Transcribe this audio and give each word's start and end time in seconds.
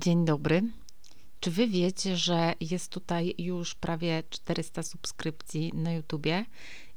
Dzień 0.00 0.24
dobry. 0.24 0.62
Czy 1.40 1.50
wy 1.50 1.68
wiecie, 1.68 2.16
że 2.16 2.54
jest 2.60 2.92
tutaj 2.92 3.34
już 3.38 3.74
prawie 3.74 4.22
400 4.30 4.82
subskrypcji 4.82 5.72
na 5.74 5.92
YouTubie? 5.92 6.44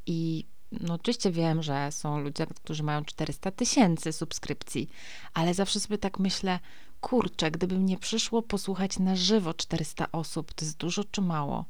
I 0.06 0.46
no 0.72 0.94
oczywiście 0.94 1.32
wiem, 1.32 1.64
że 1.64 1.92
są 1.92 2.20
ludzie, 2.20 2.48
którzy 2.48 2.84
mają 2.84 3.06
400 3.06 3.52
tysięcy 3.52 4.14
subskrypcji, 4.14 4.90
ale 5.34 5.54
zawsze 5.54 5.80
sobie 5.80 5.98
tak 5.98 6.20
myślę, 6.20 6.60
kurczę, 7.02 7.52
gdyby 7.52 7.80
mnie 7.80 7.98
przyszło 7.98 8.42
posłuchać 8.42 9.00
na 9.00 9.16
żywo 9.16 9.54
400 9.54 10.12
osób, 10.12 10.54
to 10.54 10.66
jest 10.66 10.78
dużo 10.78 11.04
czy 11.04 11.21
mało? 11.21 11.66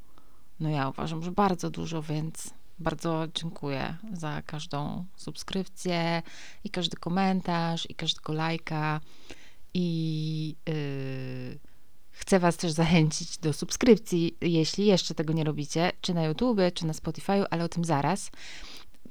No 0.60 0.70
ja 0.70 0.90
uważam, 0.90 1.24
że 1.24 1.32
bardzo 1.32 1.70
dużo, 1.70 2.02
więc 2.02 2.54
bardzo 2.80 3.28
dziękuję 3.36 3.98
za 4.14 4.42
każdą 4.42 5.06
subskrypcję 5.16 6.22
i 6.64 6.70
każdy 6.70 6.98
komentarz 6.98 7.90
i 7.90 7.96
każdego 7.96 8.34
lajka. 8.34 9.02
I 9.74 10.56
yy, 10.68 10.76
chcę 12.30 12.40
Was 12.40 12.58
też 12.58 12.72
zachęcić 12.72 13.38
do 13.38 13.54
subskrypcji, 13.54 14.38
jeśli 14.42 14.86
jeszcze 14.86 15.16
tego 15.16 15.34
nie 15.34 15.44
robicie, 15.44 15.92
czy 16.02 16.14
na 16.14 16.24
YouTube, 16.24 16.60
czy 16.74 16.86
na 16.86 16.94
Spotify, 16.94 17.50
ale 17.50 17.64
o 17.64 17.70
tym 17.70 17.86
zaraz. 17.86 18.32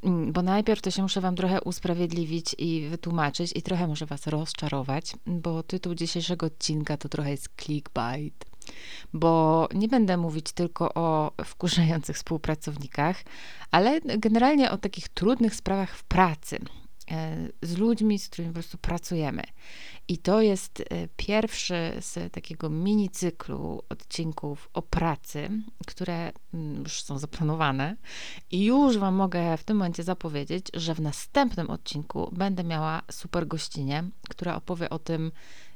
Mm, 0.02 0.32
bo 0.32 0.42
najpierw 0.42 0.82
to 0.82 0.90
się 0.90 1.02
muszę 1.02 1.20
Wam 1.20 1.36
trochę 1.36 1.60
usprawiedliwić 1.60 2.54
i 2.58 2.88
wytłumaczyć, 2.88 3.52
i 3.54 3.62
trochę 3.62 3.86
może 3.86 4.06
Was 4.06 4.26
rozczarować, 4.26 5.12
bo 5.26 5.62
tytuł 5.62 5.94
dzisiejszego 5.94 6.46
odcinka 6.46 6.96
to 6.96 7.08
trochę 7.08 7.30
jest 7.30 7.48
clickbait. 7.56 8.44
Bo 9.12 9.68
nie 9.74 9.88
będę 9.88 10.16
mówić 10.16 10.52
tylko 10.52 10.94
o 10.94 11.32
wkurzających 11.44 12.16
współpracownikach, 12.16 13.22
ale 13.70 14.00
generalnie 14.00 14.70
o 14.70 14.78
takich 14.78 15.08
trudnych 15.08 15.54
sprawach 15.54 15.96
w 15.96 16.04
pracy. 16.04 16.58
E, 17.10 17.48
z 17.62 17.76
ludźmi, 17.76 18.18
z 18.18 18.28
którymi 18.28 18.50
po 18.50 18.54
prostu 18.54 18.78
pracujemy. 18.78 19.42
I 20.08 20.18
to 20.18 20.40
jest 20.40 20.80
e, 20.80 21.08
pierwszy 21.16 21.92
z 22.00 22.32
takiego 22.32 22.70
mini 22.70 23.10
cyklu 23.10 23.82
odcinków 23.88 24.68
o 24.74 24.82
pracy, 24.82 25.50
które 25.86 26.32
mm, 26.54 26.82
już 26.82 27.02
są 27.02 27.18
zaplanowane. 27.18 27.96
I 28.50 28.64
już 28.64 28.98
Wam 28.98 29.14
mogę 29.14 29.56
w 29.56 29.64
tym 29.64 29.76
momencie 29.76 30.02
zapowiedzieć, 30.02 30.66
że 30.74 30.94
w 30.94 31.00
następnym 31.00 31.70
odcinku 31.70 32.30
będę 32.32 32.64
miała 32.64 33.02
super 33.10 33.46
gościnie, 33.46 34.04
która 34.28 34.56
opowie 34.56 34.90
o 34.90 34.98
tym, 34.98 35.32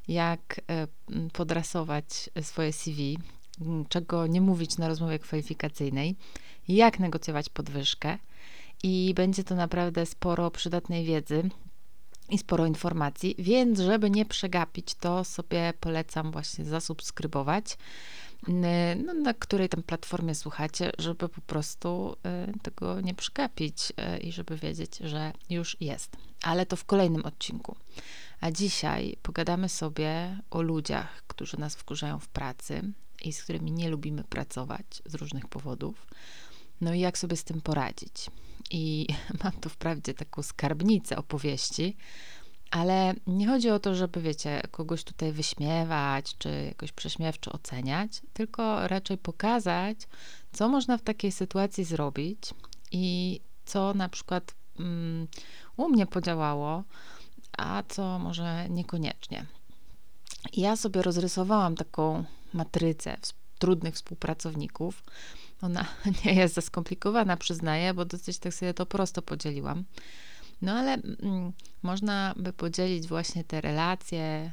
jak 0.07 0.61
e, 0.69 0.87
podrasować 1.33 2.29
swoje 2.41 2.73
CV, 2.73 3.17
czego 3.89 4.27
nie 4.27 4.41
mówić 4.41 4.77
na 4.77 4.87
rozmowie 4.87 5.19
kwalifikacyjnej, 5.19 6.15
jak 6.67 6.99
negocjować 6.99 7.49
podwyżkę 7.49 8.17
i 8.83 9.13
będzie 9.15 9.43
to 9.43 9.55
naprawdę 9.55 10.05
sporo 10.05 10.51
przydatnej 10.51 11.05
wiedzy 11.05 11.49
i 12.29 12.37
sporo 12.37 12.65
informacji, 12.65 13.35
więc 13.39 13.79
żeby 13.79 14.09
nie 14.09 14.25
przegapić, 14.25 14.95
to 14.95 15.23
sobie 15.23 15.73
polecam 15.79 16.31
właśnie 16.31 16.65
zasubskrybować, 16.65 17.77
no, 19.05 19.13
na 19.13 19.33
której 19.33 19.69
tam 19.69 19.83
platformie 19.83 20.35
słuchacie, 20.35 20.91
żeby 20.97 21.29
po 21.29 21.41
prostu 21.41 22.15
y, 22.55 22.59
tego 22.59 23.01
nie 23.01 23.13
przegapić 23.13 23.93
y, 24.15 24.17
i 24.17 24.31
żeby 24.31 24.57
wiedzieć, 24.57 24.97
że 24.97 25.33
już 25.49 25.77
jest. 25.81 26.17
Ale 26.41 26.65
to 26.65 26.75
w 26.75 26.85
kolejnym 26.85 27.25
odcinku. 27.25 27.75
A 28.41 28.51
dzisiaj 28.51 29.17
pogadamy 29.21 29.69
sobie 29.69 30.39
o 30.51 30.61
ludziach, 30.61 31.23
którzy 31.27 31.59
nas 31.59 31.75
wkurzają 31.75 32.19
w 32.19 32.27
pracy 32.27 32.81
i 33.21 33.33
z 33.33 33.43
którymi 33.43 33.71
nie 33.71 33.89
lubimy 33.89 34.23
pracować 34.23 34.85
z 35.05 35.15
różnych 35.15 35.47
powodów. 35.47 36.07
No 36.81 36.93
i 36.93 36.99
jak 36.99 37.17
sobie 37.17 37.37
z 37.37 37.43
tym 37.43 37.61
poradzić? 37.61 38.29
I 38.73 39.07
mam 39.43 39.51
tu 39.51 39.69
wprawdzie 39.69 40.13
taką 40.13 40.43
skarbnicę 40.43 41.17
opowieści, 41.17 41.97
ale 42.71 43.13
nie 43.27 43.47
chodzi 43.47 43.69
o 43.69 43.79
to, 43.79 43.95
żeby, 43.95 44.21
wiecie, 44.21 44.61
kogoś 44.71 45.03
tutaj 45.03 45.31
wyśmiewać, 45.31 46.37
czy 46.37 46.49
jakoś 46.67 46.91
prześmiewczo 46.91 47.51
oceniać, 47.51 48.21
tylko 48.33 48.87
raczej 48.87 49.17
pokazać, 49.17 49.97
co 50.53 50.69
można 50.69 50.97
w 50.97 51.01
takiej 51.01 51.31
sytuacji 51.31 51.83
zrobić 51.83 52.53
i 52.91 53.39
co 53.65 53.93
na 53.93 54.09
przykład 54.09 54.55
um, 54.79 55.27
u 55.77 55.89
mnie 55.89 56.05
podziałało, 56.05 56.83
a 57.57 57.83
co 57.89 58.19
może 58.19 58.69
niekoniecznie. 58.69 59.45
Ja 60.53 60.75
sobie 60.75 61.01
rozrysowałam 61.01 61.75
taką 61.75 62.23
matrycę 62.53 63.17
trudnych 63.59 63.95
współpracowników. 63.95 65.03
Ona 65.63 65.85
nie 66.25 66.33
jest 66.33 66.55
za 66.55 66.61
skomplikowana, 66.61 67.37
przyznaję, 67.37 67.93
bo 67.93 68.05
dosyć 68.05 68.39
tak 68.39 68.53
sobie 68.53 68.73
to 68.73 68.85
prosto 68.85 69.21
podzieliłam. 69.21 69.83
No 70.61 70.71
ale 70.71 70.93
mm, 70.93 71.51
można 71.83 72.33
by 72.37 72.53
podzielić 72.53 73.07
właśnie 73.07 73.43
te 73.43 73.61
relacje 73.61 74.51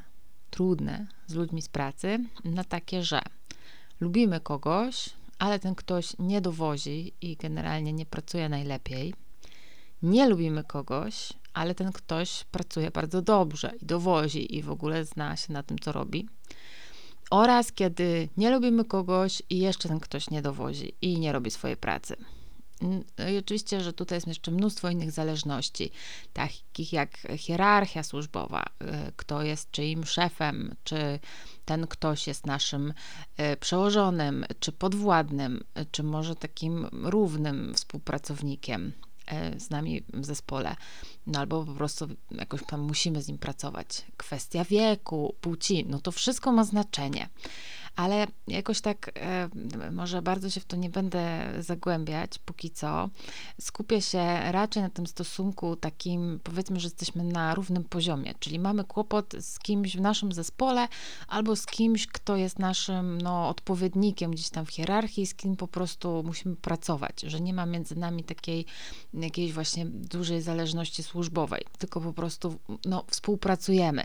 trudne 0.51 1.07
z 1.27 1.35
ludźmi 1.35 1.63
z 1.63 1.69
pracy 1.69 2.25
na 2.45 2.65
takie, 2.65 3.03
że 3.03 3.21
lubimy 4.01 4.41
kogoś, 4.41 5.11
ale 5.39 5.59
ten 5.59 5.75
ktoś 5.75 6.19
nie 6.19 6.41
dowozi 6.41 7.13
i 7.21 7.37
generalnie 7.37 7.93
nie 7.93 8.07
pracuje 8.07 8.49
najlepiej. 8.49 9.15
Nie 10.03 10.29
lubimy 10.29 10.65
kogoś, 10.65 11.33
ale 11.55 11.75
ten 11.75 11.93
ktoś 11.93 12.45
pracuje 12.45 12.91
bardzo 12.91 13.23
dobrze 13.23 13.73
i 13.83 13.87
dowozi 13.87 14.57
i 14.57 14.63
w 14.63 14.71
ogóle 14.71 15.05
zna 15.05 15.37
się 15.37 15.53
na 15.53 15.63
tym, 15.63 15.79
co 15.79 15.93
robi 15.93 16.29
oraz 17.31 17.73
kiedy 17.73 18.29
nie 18.37 18.51
lubimy 18.51 18.85
kogoś 18.85 19.43
i 19.51 19.59
jeszcze 19.59 19.89
ten 19.89 20.01
ktoś 20.01 20.31
nie 20.31 20.43
dowozi 20.43 20.95
i 21.03 21.19
nie 21.19 21.33
robi 21.33 21.51
swojej 21.51 21.77
pracy. 21.77 22.17
No 22.81 23.29
I 23.29 23.39
oczywiście, 23.39 23.81
że 23.81 23.93
tutaj 23.93 24.17
jest 24.17 24.27
jeszcze 24.27 24.51
mnóstwo 24.51 24.91
innych 24.91 25.13
zależności, 25.13 25.91
takich 26.33 26.93
jak 26.93 27.19
hierarchia 27.37 28.03
służbowa, 28.03 28.63
y, 28.63 28.87
kto 29.17 29.43
jest 29.43 29.71
czyim 29.71 30.05
szefem, 30.05 30.75
czy 30.85 31.19
ten 31.65 31.87
ktoś 31.87 32.27
jest 32.27 32.47
naszym 32.47 32.91
y, 33.53 33.57
przełożonym, 33.57 34.45
czy 34.61 34.73
podwładnym, 34.73 35.65
czy 35.91 36.03
może 36.03 36.37
takim 36.37 36.87
równym 36.93 37.75
współpracownikiem. 37.75 38.93
E, 39.31 39.61
z 39.61 39.71
nami 39.71 40.03
w 40.15 40.25
zespole, 40.25 40.77
no 41.27 41.39
albo 41.39 41.65
po 41.65 41.73
prostu 41.73 42.09
jakoś 42.31 42.61
tam 42.67 42.81
musimy 42.81 43.23
z 43.23 43.29
nim 43.29 43.39
pracować. 43.39 44.05
Kwestia 44.17 44.65
wieku, 44.65 45.35
płci, 45.41 45.85
no 45.89 45.99
to 45.99 46.13
wszystko 46.13 46.53
ma 46.53 46.65
znaczenie 46.65 47.29
ale 47.97 48.27
jakoś 48.49 48.81
tak 48.81 49.11
e, 49.15 49.49
może 49.91 50.23
bardzo 50.23 50.51
się 50.51 50.61
w 50.61 50.65
to 50.65 50.77
nie 50.77 50.91
będę 50.91 51.53
zagłębiać 51.59 52.39
póki 52.39 52.71
co. 52.71 53.09
Skupię 53.61 54.03
się 54.03 54.53
raczej 54.53 54.83
na 54.83 54.91
tym 54.91 55.07
stosunku 55.07 55.77
takim, 55.77 56.41
powiedzmy, 56.45 56.81
że 56.81 56.87
jesteśmy 56.87 57.25
na 57.25 57.55
równym 57.55 57.85
poziomie, 57.85 58.35
czyli 58.41 58.59
mamy 58.59 58.85
kłopot 58.85 59.35
z 59.41 59.59
kimś 59.59 59.97
w 59.97 60.01
naszym 60.01 60.33
zespole 60.33 60.89
albo 61.29 61.57
z 61.57 61.67
kimś, 61.67 62.07
kto 62.07 62.37
jest 62.37 62.59
naszym 62.59 63.21
no, 63.21 63.49
odpowiednikiem 63.49 64.31
gdzieś 64.31 64.51
tam 64.51 64.67
w 64.67 64.71
hierarchii, 64.71 65.27
z 65.27 65.35
kim 65.35 65.57
po 65.57 65.69
prostu 65.69 66.23
musimy 66.27 66.57
pracować, 66.57 67.21
że 67.21 67.41
nie 67.41 67.55
ma 67.55 67.67
między 67.67 67.97
nami 67.97 68.25
takiej 68.25 68.67
jakiejś 69.15 69.53
właśnie 69.53 69.87
dużej 69.87 70.43
zależności 70.43 71.03
służbowej, 71.03 71.65
tylko 71.79 72.01
po 72.01 72.13
prostu 72.13 72.59
no, 72.85 73.05
współpracujemy 73.11 74.05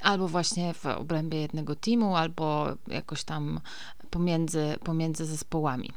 albo 0.00 0.28
właśnie 0.28 0.74
w 0.74 0.86
obrębie 0.86 1.40
jednego 1.40 1.76
teamu, 1.76 2.16
albo 2.16 2.66
jakoś 2.88 3.24
tam 3.24 3.60
pomiędzy, 4.10 4.76
pomiędzy 4.84 5.26
zespołami. 5.26 5.90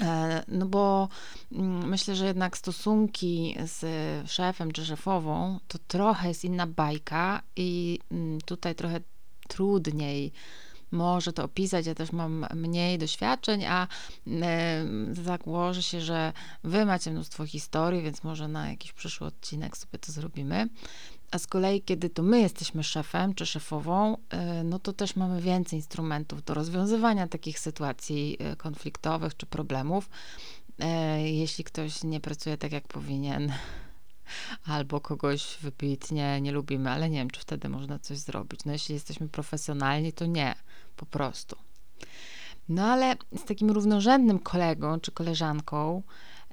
E, 0.00 0.44
no 0.48 0.66
bo 0.66 1.08
mm, 1.52 1.88
myślę, 1.88 2.16
że 2.16 2.26
jednak 2.26 2.56
stosunki 2.58 3.56
z 3.64 3.84
szefem 4.30 4.72
czy 4.72 4.86
szefową 4.86 5.58
to 5.68 5.78
trochę 5.88 6.28
jest 6.28 6.44
inna 6.44 6.66
bajka 6.66 7.42
i 7.56 7.98
mm, 8.10 8.40
tutaj 8.40 8.74
trochę 8.74 9.00
trudniej 9.48 10.32
może 10.90 11.32
to 11.32 11.44
opisać. 11.44 11.86
Ja 11.86 11.94
też 11.94 12.12
mam 12.12 12.46
mniej 12.54 12.98
doświadczeń, 12.98 13.64
a 13.64 13.86
e, 14.26 14.84
założę 15.12 15.82
się, 15.82 16.00
że 16.00 16.32
wy 16.64 16.84
macie 16.86 17.10
mnóstwo 17.10 17.46
historii, 17.46 18.02
więc 18.02 18.24
może 18.24 18.48
na 18.48 18.70
jakiś 18.70 18.92
przyszły 18.92 19.26
odcinek 19.26 19.76
sobie 19.76 19.98
to 19.98 20.12
zrobimy. 20.12 20.68
A 21.34 21.38
z 21.38 21.46
kolei, 21.46 21.82
kiedy 21.82 22.10
to 22.10 22.22
my 22.22 22.40
jesteśmy 22.40 22.84
szefem 22.84 23.34
czy 23.34 23.46
szefową, 23.46 24.16
e, 24.30 24.64
no 24.64 24.78
to 24.78 24.92
też 24.92 25.16
mamy 25.16 25.40
więcej 25.40 25.78
instrumentów 25.78 26.44
do 26.44 26.54
rozwiązywania 26.54 27.28
takich 27.28 27.58
sytuacji 27.58 28.36
e, 28.38 28.56
konfliktowych 28.56 29.36
czy 29.36 29.46
problemów. 29.46 30.10
Jeśli 31.24 31.64
ktoś 31.64 32.04
nie 32.04 32.20
pracuje 32.20 32.58
tak, 32.58 32.72
jak 32.72 32.88
powinien, 32.88 33.52
albo 34.74 35.00
kogoś 35.00 35.58
wybitnie 35.60 36.40
nie 36.40 36.52
lubimy, 36.52 36.90
ale 36.90 37.10
nie 37.10 37.18
wiem, 37.18 37.30
czy 37.30 37.40
wtedy 37.40 37.68
można 37.68 37.98
coś 37.98 38.18
zrobić. 38.18 38.60
No 38.64 38.72
jeśli 38.72 38.94
jesteśmy 38.94 39.28
profesjonalni, 39.28 40.12
to 40.12 40.26
nie, 40.26 40.54
po 40.96 41.06
prostu. 41.06 41.56
No 42.68 42.86
ale 42.86 43.16
z 43.36 43.44
takim 43.44 43.70
równorzędnym 43.70 44.38
kolegą 44.38 45.00
czy 45.00 45.12
koleżanką 45.12 46.02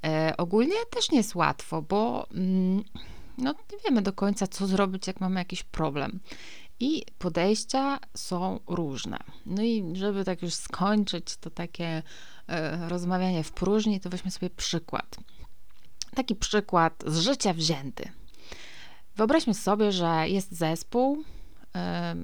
e, 0.06 0.34
ogólnie 0.38 0.76
też 0.90 1.12
nie 1.12 1.18
jest 1.18 1.36
łatwo, 1.36 1.82
bo 1.82 2.28
mm, 2.32 2.84
no, 3.38 3.52
nie 3.72 3.78
wiemy 3.86 4.02
do 4.02 4.14
końca, 4.14 4.48
co 4.48 4.68
zrobić, 4.68 5.08
jak 5.08 5.20
mamy 5.22 5.40
jakiś 5.40 5.64
problem. 5.64 6.20
I 6.80 7.06
podejścia 7.20 8.00
są 8.18 8.60
różne. 8.68 9.18
No 9.46 9.64
i 9.64 9.84
żeby 9.94 10.26
tak 10.26 10.42
już 10.42 10.54
skończyć 10.54 11.38
to 11.38 11.50
takie 11.50 12.04
e, 12.48 12.90
rozmawianie 12.90 13.44
w 13.44 13.52
próżni, 13.52 14.00
to 14.00 14.10
weźmy 14.10 14.32
sobie 14.32 14.50
przykład. 14.50 15.18
Taki 16.16 16.36
przykład 16.36 17.04
z 17.08 17.20
życia 17.20 17.54
wzięty. 17.54 18.12
Wyobraźmy 19.16 19.54
sobie, 19.54 19.92
że 19.92 20.30
jest 20.30 20.52
zespół 20.52 21.18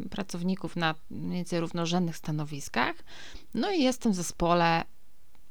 y, 0.03 0.09
pracowników 0.09 0.75
na 0.75 0.95
mniej 1.09 1.35
więcej 1.35 1.59
równorzędnych 1.59 2.17
stanowiskach. 2.17 2.95
No 3.53 3.71
i 3.71 3.83
jestem 3.83 4.11
w 4.11 4.15
zespole, 4.15 4.83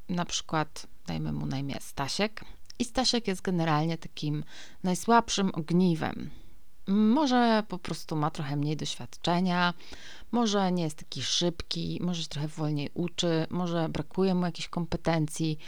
na 0.08 0.24
przykład, 0.24 0.86
dajmy 1.06 1.32
mu 1.32 1.46
na 1.46 1.58
imię 1.58 1.76
Stasiek. 1.80 2.44
I 2.78 2.84
Stasiek 2.84 3.28
jest 3.28 3.42
generalnie 3.42 3.98
takim 3.98 4.44
najsłabszym 4.82 5.50
ogniwem 5.54 6.30
może 6.88 7.62
po 7.68 7.78
prostu 7.78 8.16
ma 8.16 8.30
trochę 8.30 8.56
mniej 8.56 8.76
doświadczenia, 8.76 9.74
może 10.32 10.72
nie 10.72 10.82
jest 10.82 10.98
taki 10.98 11.22
szybki, 11.22 11.98
może 12.02 12.22
się 12.22 12.28
trochę 12.28 12.48
wolniej 12.48 12.90
uczy, 12.94 13.46
może 13.50 13.88
brakuje 13.88 14.34
mu 14.34 14.46
jakichś 14.46 14.68
kompetencji. 14.68 15.58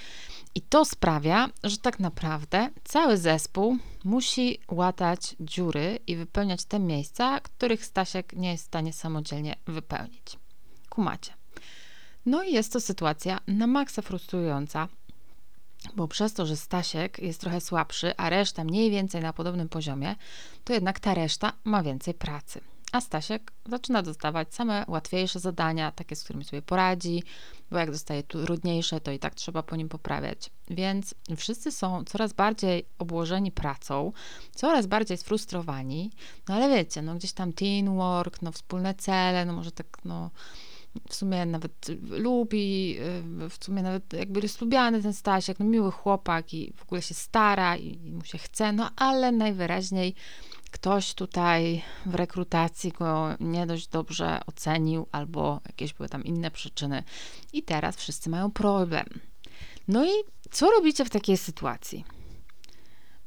I 0.54 0.62
to 0.62 0.84
sprawia, 0.84 1.48
że 1.64 1.76
tak 1.76 2.00
naprawdę 2.00 2.70
cały 2.84 3.16
zespół 3.16 3.76
musi 4.04 4.58
łatać 4.70 5.36
dziury 5.40 5.98
i 6.06 6.16
wypełniać 6.16 6.64
te 6.64 6.78
miejsca, 6.78 7.40
których 7.40 7.84
Stasiek 7.84 8.32
nie 8.32 8.52
jest 8.52 8.64
w 8.64 8.66
stanie 8.66 8.92
samodzielnie 8.92 9.56
wypełnić. 9.66 10.38
Kumacie. 10.88 11.32
No 12.26 12.42
i 12.42 12.52
jest 12.52 12.72
to 12.72 12.80
sytuacja 12.80 13.40
na 13.46 13.66
maksa 13.66 14.02
frustrująca, 14.02 14.88
bo 15.96 16.08
przez 16.08 16.32
to, 16.32 16.46
że 16.46 16.56
Stasiek 16.56 17.18
jest 17.18 17.40
trochę 17.40 17.60
słabszy, 17.60 18.16
a 18.16 18.30
reszta 18.30 18.64
mniej 18.64 18.90
więcej 18.90 19.22
na 19.22 19.32
podobnym 19.32 19.68
poziomie, 19.68 20.16
to 20.64 20.72
jednak 20.72 21.00
ta 21.00 21.14
reszta 21.14 21.52
ma 21.64 21.82
więcej 21.82 22.14
pracy. 22.14 22.60
A 22.92 23.00
Stasiek 23.00 23.52
zaczyna 23.68 24.02
dostawać 24.02 24.54
same 24.54 24.84
łatwiejsze 24.88 25.40
zadania, 25.40 25.92
takie, 25.92 26.16
z 26.16 26.24
którymi 26.24 26.44
sobie 26.44 26.62
poradzi, 26.62 27.22
bo 27.70 27.78
jak 27.78 27.90
dostaje 27.90 28.22
trudniejsze, 28.22 29.00
to 29.00 29.12
i 29.12 29.18
tak 29.18 29.34
trzeba 29.34 29.62
po 29.62 29.76
nim 29.76 29.88
poprawiać. 29.88 30.50
Więc 30.70 31.14
wszyscy 31.36 31.72
są 31.72 32.04
coraz 32.04 32.32
bardziej 32.32 32.84
obłożeni 32.98 33.52
pracą, 33.52 34.12
coraz 34.54 34.86
bardziej 34.86 35.16
sfrustrowani, 35.16 36.10
no 36.48 36.54
ale 36.54 36.68
wiecie, 36.68 37.02
no 37.02 37.14
gdzieś 37.14 37.32
tam 37.32 37.52
teamwork, 37.52 38.42
no 38.42 38.52
wspólne 38.52 38.94
cele, 38.94 39.44
no 39.44 39.52
może 39.52 39.72
tak, 39.72 39.98
no 40.04 40.30
w 41.08 41.14
sumie 41.14 41.46
nawet 41.46 41.86
lubi, 42.10 42.96
y, 43.44 43.48
w 43.48 43.64
sumie 43.64 43.82
nawet 43.82 44.12
jakby 44.12 44.40
jest 44.40 44.60
lubiany 44.60 45.02
ten 45.02 45.12
Stasiek, 45.12 45.58
no 45.58 45.66
miły 45.66 45.90
chłopak 45.90 46.54
i 46.54 46.72
w 46.76 46.82
ogóle 46.82 47.02
się 47.02 47.14
stara 47.14 47.76
i, 47.76 48.06
i 48.06 48.12
mu 48.12 48.24
się 48.24 48.38
chce, 48.38 48.72
no 48.72 48.90
ale 48.96 49.32
najwyraźniej 49.32 50.14
ktoś 50.70 51.14
tutaj 51.14 51.82
w 52.06 52.14
rekrutacji 52.14 52.92
go 52.92 53.28
nie 53.40 53.66
dość 53.66 53.88
dobrze 53.88 54.40
ocenił, 54.46 55.06
albo 55.12 55.60
jakieś 55.66 55.94
były 55.94 56.08
tam 56.08 56.24
inne 56.24 56.50
przyczyny, 56.50 57.02
i 57.52 57.62
teraz 57.62 57.96
wszyscy 57.96 58.30
mają 58.30 58.50
problem. 58.50 59.06
No 59.88 60.06
i 60.06 60.10
co 60.50 60.70
robicie 60.70 61.04
w 61.04 61.10
takiej 61.10 61.36
sytuacji? 61.36 62.04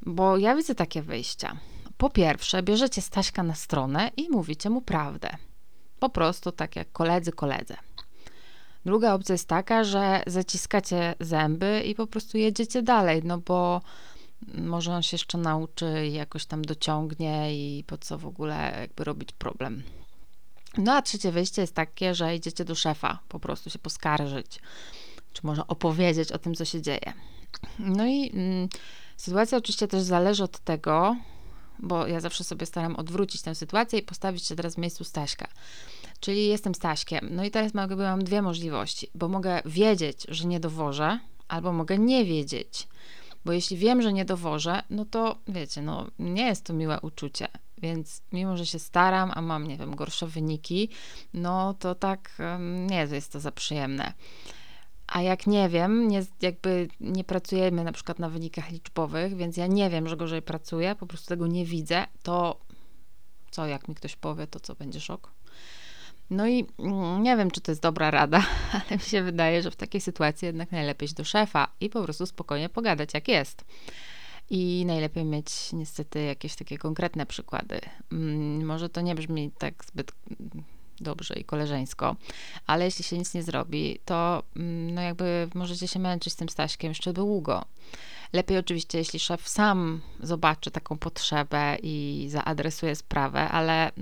Bo 0.06 0.38
ja 0.38 0.56
widzę 0.56 0.74
takie 0.74 1.02
wyjścia. 1.02 1.56
Po 1.96 2.10
pierwsze, 2.10 2.62
bierzecie 2.62 3.02
Staśka 3.02 3.42
na 3.42 3.54
stronę 3.54 4.10
i 4.16 4.30
mówicie 4.30 4.70
mu 4.70 4.80
prawdę. 4.80 5.36
Po 6.02 6.08
prostu 6.08 6.52
tak 6.52 6.76
jak 6.76 6.92
koledzy 6.92 7.32
koledze. 7.32 7.76
Druga 8.84 9.14
opcja 9.14 9.32
jest 9.32 9.48
taka, 9.48 9.84
że 9.84 10.22
zaciskacie 10.26 11.14
zęby 11.20 11.82
i 11.86 11.94
po 11.94 12.06
prostu 12.06 12.38
jedziecie 12.38 12.82
dalej, 12.82 13.22
no 13.24 13.38
bo 13.38 13.80
może 14.54 14.92
on 14.92 15.02
się 15.02 15.14
jeszcze 15.14 15.38
nauczy 15.38 16.06
i 16.06 16.12
jakoś 16.12 16.46
tam 16.46 16.62
dociągnie 16.62 17.54
i 17.54 17.84
po 17.84 17.98
co 17.98 18.18
w 18.18 18.26
ogóle 18.26 18.76
jakby 18.80 19.04
robić 19.04 19.32
problem. 19.32 19.82
No 20.78 20.92
a 20.92 21.02
trzecie 21.02 21.32
wyjście 21.32 21.62
jest 21.62 21.74
takie, 21.74 22.14
że 22.14 22.36
idziecie 22.36 22.64
do 22.64 22.74
szefa, 22.74 23.18
po 23.28 23.40
prostu 23.40 23.70
się 23.70 23.78
poskarżyć, 23.78 24.60
czy 25.32 25.46
może 25.46 25.66
opowiedzieć 25.66 26.32
o 26.32 26.38
tym, 26.38 26.54
co 26.54 26.64
się 26.64 26.82
dzieje. 26.82 27.12
No 27.78 28.06
i 28.06 28.30
mm, 28.34 28.68
sytuacja 29.16 29.58
oczywiście 29.58 29.88
też 29.88 30.02
zależy 30.02 30.44
od 30.44 30.58
tego, 30.58 31.16
bo 31.82 32.06
ja 32.06 32.20
zawsze 32.20 32.44
sobie 32.44 32.66
staram 32.66 32.96
odwrócić 32.96 33.42
tę 33.42 33.54
sytuację 33.54 33.98
i 33.98 34.02
postawić 34.02 34.46
się 34.46 34.56
teraz 34.56 34.74
w 34.74 34.78
miejscu 34.78 35.04
Staśka. 35.04 35.48
Czyli 36.20 36.46
jestem 36.46 36.74
Staśkiem. 36.74 37.28
No 37.30 37.44
i 37.44 37.50
teraz 37.50 37.74
mam, 37.74 37.96
mam 37.96 38.24
dwie 38.24 38.42
możliwości, 38.42 39.10
bo 39.14 39.28
mogę 39.28 39.62
wiedzieć, 39.64 40.26
że 40.28 40.44
nie 40.44 40.60
dowożę, 40.60 41.18
albo 41.48 41.72
mogę 41.72 41.98
nie 41.98 42.24
wiedzieć. 42.24 42.88
Bo 43.44 43.52
jeśli 43.52 43.76
wiem, 43.76 44.02
że 44.02 44.12
nie 44.12 44.24
dowożę, 44.24 44.82
no 44.90 45.04
to 45.04 45.38
wiecie, 45.48 45.82
no 45.82 46.06
nie 46.18 46.46
jest 46.46 46.64
to 46.64 46.72
miłe 46.72 47.00
uczucie. 47.00 47.48
Więc 47.78 48.22
mimo, 48.32 48.56
że 48.56 48.66
się 48.66 48.78
staram, 48.78 49.32
a 49.34 49.42
mam, 49.42 49.66
nie 49.66 49.76
wiem, 49.76 49.96
gorsze 49.96 50.26
wyniki, 50.26 50.88
no 51.34 51.74
to 51.74 51.94
tak 51.94 52.38
nie 52.88 52.96
jest 52.96 53.32
to 53.32 53.40
za 53.40 53.52
przyjemne. 53.52 54.12
A 55.06 55.22
jak 55.22 55.46
nie 55.46 55.68
wiem, 55.68 56.08
nie, 56.08 56.22
jakby 56.42 56.88
nie 57.00 57.24
pracujemy 57.24 57.84
na 57.84 57.92
przykład 57.92 58.18
na 58.18 58.28
wynikach 58.28 58.70
liczbowych, 58.70 59.36
więc 59.36 59.56
ja 59.56 59.66
nie 59.66 59.90
wiem, 59.90 60.08
że 60.08 60.16
gorzej 60.16 60.42
pracuję, 60.42 60.94
po 60.94 61.06
prostu 61.06 61.28
tego 61.28 61.46
nie 61.46 61.64
widzę, 61.64 62.06
to 62.22 62.60
co, 63.50 63.66
jak 63.66 63.88
mi 63.88 63.94
ktoś 63.94 64.16
powie, 64.16 64.46
to 64.46 64.60
co 64.60 64.74
będzie 64.74 65.00
szok? 65.00 65.32
No 66.30 66.46
i 66.46 66.66
mm, 66.78 67.22
nie 67.22 67.36
wiem, 67.36 67.50
czy 67.50 67.60
to 67.60 67.72
jest 67.72 67.82
dobra 67.82 68.10
rada, 68.10 68.46
ale 68.72 68.96
mi 68.96 69.02
się 69.02 69.22
wydaje, 69.22 69.62
że 69.62 69.70
w 69.70 69.76
takiej 69.76 70.00
sytuacji 70.00 70.46
jednak 70.46 70.72
najlepiej 70.72 71.06
iść 71.06 71.14
do 71.14 71.24
szefa 71.24 71.68
i 71.80 71.90
po 71.90 72.02
prostu 72.02 72.26
spokojnie 72.26 72.68
pogadać, 72.68 73.14
jak 73.14 73.28
jest. 73.28 73.64
I 74.50 74.84
najlepiej 74.86 75.24
mieć 75.24 75.72
niestety 75.72 76.22
jakieś 76.22 76.56
takie 76.56 76.78
konkretne 76.78 77.26
przykłady. 77.26 77.80
Mm, 78.12 78.66
może 78.66 78.88
to 78.88 79.00
nie 79.00 79.14
brzmi 79.14 79.50
tak 79.58 79.84
zbyt 79.84 80.12
dobrze 81.02 81.34
i 81.34 81.44
koleżeńsko, 81.44 82.16
ale 82.66 82.84
jeśli 82.84 83.04
się 83.04 83.18
nic 83.18 83.34
nie 83.34 83.42
zrobi, 83.42 83.98
to 84.04 84.42
mm, 84.56 84.94
no 84.94 85.02
jakby 85.02 85.48
możecie 85.54 85.88
się 85.88 85.98
męczyć 85.98 86.32
z 86.32 86.36
tym 86.36 86.48
Staśkiem 86.48 86.88
jeszcze 86.88 87.12
długo. 87.12 87.64
Lepiej 88.32 88.58
oczywiście, 88.58 88.98
jeśli 88.98 89.18
szef 89.20 89.48
sam 89.48 90.00
zobaczy 90.20 90.70
taką 90.70 90.98
potrzebę 90.98 91.76
i 91.82 92.26
zaadresuje 92.30 92.96
sprawę, 92.96 93.48
ale 93.48 93.92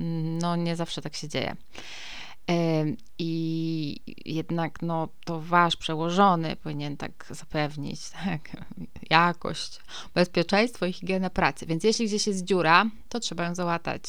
no 0.41 0.57
nie 0.57 0.77
zawsze 0.77 1.03
tak 1.03 1.17
się 1.17 1.29
dzieje. 1.29 1.57
I 3.19 4.01
jednak 4.25 4.83
no, 4.83 5.09
to 5.25 5.41
wasz 5.41 5.77
przełożony 5.77 6.57
powinien 6.57 6.97
tak 6.97 7.27
zapewnić 7.31 8.11
tak, 8.25 8.51
jakość, 9.11 9.81
bezpieczeństwo 10.15 10.87
i 10.87 10.93
higienę 10.93 11.31
pracy. 11.31 11.67
Więc 11.67 11.85
jeśli 11.85 12.07
gdzieś 12.07 12.27
jest 12.27 12.45
dziura, 12.45 12.87
to 13.09 13.21
trzeba 13.21 13.45
ją 13.45 13.55
załatać. 13.55 14.03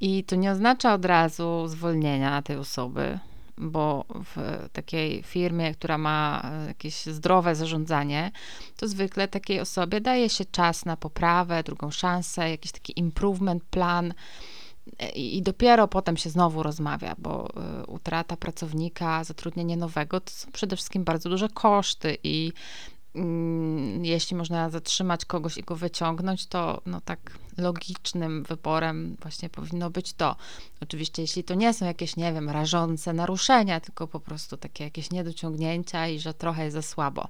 I 0.00 0.24
to 0.24 0.36
nie 0.36 0.50
oznacza 0.50 0.94
od 0.94 1.04
razu 1.04 1.68
zwolnienia 1.68 2.42
tej 2.42 2.56
osoby, 2.56 3.18
bo 3.58 4.04
w 4.24 4.68
takiej 4.72 5.22
firmie, 5.22 5.74
która 5.74 5.98
ma 5.98 6.42
e, 6.44 6.66
jakieś 6.66 7.06
zdrowe 7.06 7.54
zarządzanie, 7.54 8.30
to 8.76 8.88
zwykle 8.88 9.28
takiej 9.28 9.60
osobie 9.60 10.00
daje 10.00 10.28
się 10.28 10.44
czas 10.44 10.84
na 10.84 10.96
poprawę, 10.96 11.62
drugą 11.62 11.90
szansę, 11.90 12.50
jakiś 12.50 12.72
taki 12.72 12.98
improvement 12.98 13.64
plan 13.64 14.14
i 15.14 15.42
dopiero 15.42 15.88
potem 15.88 16.16
się 16.16 16.30
znowu 16.30 16.62
rozmawia, 16.62 17.14
bo 17.18 17.48
y, 17.82 17.86
utrata 17.86 18.36
pracownika, 18.36 19.24
zatrudnienie 19.24 19.76
nowego 19.76 20.20
to 20.20 20.30
są 20.30 20.52
przede 20.52 20.76
wszystkim 20.76 21.04
bardzo 21.04 21.30
duże 21.30 21.48
koszty 21.48 22.18
i 22.24 22.52
mm, 23.14 24.04
jeśli 24.04 24.36
można 24.36 24.70
zatrzymać 24.70 25.24
kogoś 25.24 25.58
i 25.58 25.62
go 25.62 25.76
wyciągnąć, 25.76 26.46
to 26.46 26.82
no 26.86 27.00
tak 27.00 27.38
logicznym 27.60 28.42
wyborem 28.42 29.16
właśnie 29.22 29.48
powinno 29.48 29.90
być 29.90 30.12
to. 30.12 30.36
Oczywiście, 30.80 31.22
jeśli 31.22 31.44
to 31.44 31.54
nie 31.54 31.74
są 31.74 31.86
jakieś, 31.86 32.16
nie 32.16 32.32
wiem, 32.32 32.50
rażące 32.50 33.12
naruszenia, 33.12 33.80
tylko 33.80 34.06
po 34.08 34.20
prostu 34.20 34.56
takie 34.56 34.84
jakieś 34.84 35.10
niedociągnięcia 35.10 36.08
i 36.08 36.18
że 36.18 36.34
trochę 36.34 36.64
jest 36.64 36.74
za 36.74 36.82
słabo. 36.82 37.28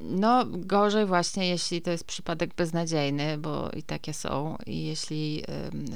No, 0.00 0.44
gorzej 0.46 1.06
właśnie, 1.06 1.48
jeśli 1.48 1.82
to 1.82 1.90
jest 1.90 2.04
przypadek 2.04 2.54
beznadziejny, 2.54 3.38
bo 3.38 3.70
i 3.70 3.82
takie 3.82 4.14
są. 4.14 4.56
I 4.66 4.84
jeśli 4.84 5.44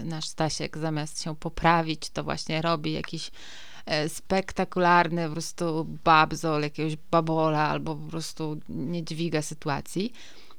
nasz 0.04 0.28
Stasiek 0.28 0.78
zamiast 0.78 1.22
się 1.22 1.36
poprawić, 1.36 2.10
to 2.10 2.24
właśnie 2.24 2.62
robi 2.62 2.92
jakiś 2.92 3.30
e, 3.86 4.08
spektakularny 4.08 5.26
po 5.26 5.32
prostu 5.32 5.86
babzol, 6.04 6.62
jakiegoś 6.62 6.96
babola, 7.10 7.68
albo 7.68 7.96
po 7.96 8.10
prostu 8.10 8.60
nie 8.68 9.04
dźwiga 9.04 9.42
sytuacji. 9.42 10.12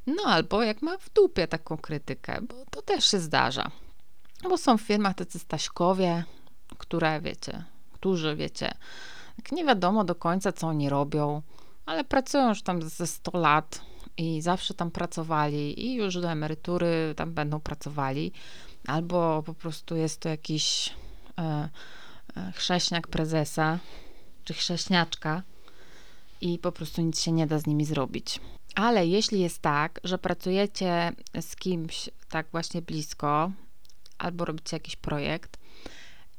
No, 0.07 0.23
albo 0.25 0.63
jak 0.63 0.81
ma 0.81 0.97
w 0.97 1.09
dupie 1.09 1.47
taką 1.47 1.77
krytykę, 1.77 2.41
bo 2.41 2.65
to 2.71 2.81
też 2.81 3.11
się 3.11 3.19
zdarza. 3.19 3.71
Bo 4.43 4.57
są 4.57 4.77
w 4.77 4.81
firmach 4.81 5.15
tacy 5.15 5.39
Staśkowie, 5.39 6.23
które, 6.77 7.21
wiecie, 7.21 7.63
którzy, 7.93 8.35
wiecie, 8.35 8.73
nie 9.51 9.65
wiadomo 9.65 10.03
do 10.03 10.15
końca, 10.15 10.51
co 10.51 10.67
oni 10.67 10.89
robią, 10.89 11.41
ale 11.85 12.03
pracują 12.03 12.49
już 12.49 12.61
tam 12.61 12.81
ze 12.81 13.07
100 13.07 13.37
lat 13.37 13.81
i 14.17 14.41
zawsze 14.41 14.73
tam 14.73 14.91
pracowali 14.91 15.85
i 15.85 15.93
już 15.93 16.15
do 16.15 16.31
emerytury 16.31 17.13
tam 17.17 17.33
będą 17.33 17.59
pracowali, 17.59 18.31
albo 18.87 19.43
po 19.45 19.53
prostu 19.53 19.95
jest 19.95 20.19
to 20.19 20.29
jakiś 20.29 20.93
e, 21.37 21.69
e, 22.37 22.51
chrześniak 22.51 23.07
prezesa, 23.07 23.79
czy 24.43 24.53
chrześniaczka 24.53 25.43
i 26.41 26.59
po 26.59 26.71
prostu 26.71 27.01
nic 27.01 27.21
się 27.21 27.31
nie 27.31 27.47
da 27.47 27.59
z 27.59 27.67
nimi 27.67 27.85
zrobić. 27.85 28.39
Ale 28.75 29.07
jeśli 29.07 29.39
jest 29.39 29.61
tak, 29.61 29.99
że 30.03 30.17
pracujecie 30.17 31.11
z 31.41 31.55
kimś 31.55 32.09
tak 32.29 32.47
właśnie 32.51 32.81
blisko, 32.81 33.51
albo 34.17 34.45
robicie 34.45 34.75
jakiś 34.75 34.95
projekt 34.95 35.57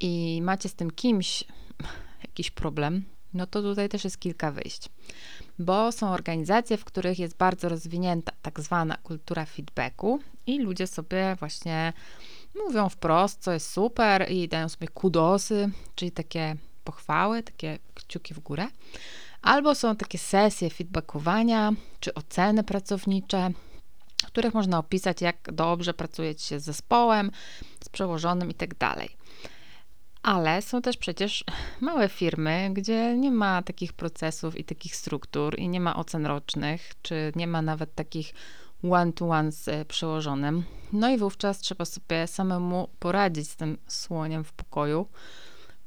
i 0.01 0.41
macie 0.43 0.69
z 0.69 0.75
tym 0.75 0.91
kimś 0.91 1.45
jakiś 2.29 2.51
problem, 2.51 3.05
no 3.35 3.47
to 3.47 3.63
tutaj 3.63 3.89
też 3.89 4.05
jest 4.05 4.19
kilka 4.19 4.53
wyjść. 4.53 4.89
Bo 5.59 5.93
są 5.93 6.11
organizacje, 6.13 6.77
w 6.77 6.85
których 6.85 7.19
jest 7.19 7.37
bardzo 7.37 7.69
rozwinięta 7.69 8.33
tak 8.43 8.61
zwana 8.61 8.97
kultura 8.97 9.45
feedbacku 9.45 10.21
i 10.47 10.59
ludzie 10.59 10.87
sobie 10.87 11.37
właśnie 11.39 11.93
mówią 12.55 12.89
wprost, 12.89 13.41
co 13.41 13.53
jest 13.53 13.71
super 13.71 14.31
i 14.31 14.49
dają 14.49 14.69
sobie 14.69 14.89
kudosy, 14.89 15.71
czyli 15.95 16.11
takie 16.11 16.57
pochwały, 16.85 17.43
takie 17.43 17.79
kciuki 17.95 18.35
w 18.35 18.39
górę. 18.39 18.67
Albo 19.45 19.75
są 19.75 19.97
takie 19.97 20.19
sesje 20.19 20.71
feedbackowania 20.71 21.73
czy 22.01 22.15
oceny 22.15 22.63
pracownicze, 22.63 23.51
w 24.23 24.27
których 24.27 24.55
można 24.55 24.79
opisać, 24.79 25.21
jak 25.21 25.53
dobrze 25.53 25.95
pracuje 25.95 26.39
się 26.39 26.61
z 26.61 26.65
zespołem, 26.65 27.31
z 27.85 27.89
przełożonym 27.89 28.51
i 28.51 28.55
tak. 28.55 28.71
Ale 30.23 30.63
są 30.63 30.83
też 30.83 30.97
przecież 30.97 31.45
małe 31.81 32.09
firmy, 32.09 32.71
gdzie 32.73 33.19
nie 33.19 33.31
ma 33.31 33.63
takich 33.63 33.93
procesów 33.93 34.57
i 34.57 34.65
takich 34.65 34.97
struktur, 34.97 35.59
i 35.59 35.69
nie 35.69 35.81
ma 35.81 35.97
ocen 35.97 36.27
rocznych, 36.27 36.93
czy 37.03 37.33
nie 37.37 37.47
ma 37.47 37.63
nawet 37.63 37.95
takich 37.95 38.35
one-to-one 38.91 39.53
z 39.53 39.69
e, 39.69 39.85
przełożonym. 39.85 40.65
No 40.93 41.11
i 41.11 41.19
wówczas 41.19 41.59
trzeba 41.59 41.85
sobie 41.85 42.27
samemu 42.27 42.89
poradzić 42.99 43.51
z 43.51 43.57
tym 43.57 43.79
słoniem 43.87 44.45
w 44.45 44.53
pokoju, 44.53 45.07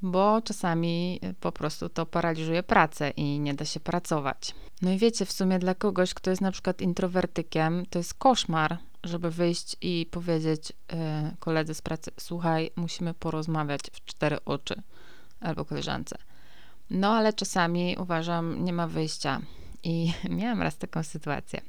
bo 0.02 0.42
czasami 0.42 1.20
e, 1.22 1.34
po 1.34 1.52
prostu 1.52 1.90
to 1.90 2.06
paraliżuje 2.06 2.64
pracę 2.64 3.10
i 3.10 3.40
nie 3.40 3.54
da 3.54 3.66
się 3.66 3.80
pracować. 3.80 4.56
No 4.82 4.92
i 4.92 4.98
wiecie, 4.98 5.26
w 5.26 5.32
sumie 5.32 5.60
dla 5.60 5.76
kogoś, 5.76 6.14
kto 6.14 6.30
jest 6.30 6.42
na 6.42 6.52
przykład 6.52 6.82
introwertykiem, 6.82 7.86
to 7.90 8.00
jest 8.00 8.14
koszmar, 8.14 8.78
żeby 9.04 9.32
wyjść 9.32 9.76
i 9.82 10.08
powiedzieć 10.12 10.70
yy, 10.70 10.98
koledze 11.40 11.74
z 11.74 11.82
pracy: 11.82 12.12
Słuchaj, 12.20 12.72
musimy 12.76 13.14
porozmawiać 13.14 13.82
w 13.94 14.06
cztery 14.06 14.38
oczy, 14.46 14.82
albo 15.40 15.66
koleżance. 15.66 16.18
No 16.90 17.16
ale 17.16 17.34
czasami 17.34 17.96
uważam, 18.00 18.66
nie 18.66 18.74
ma 18.74 18.88
wyjścia. 18.88 19.42
I 19.84 20.14
miałam 20.38 20.62
raz 20.62 20.78
taką 20.78 21.04
sytuację. 21.04 21.62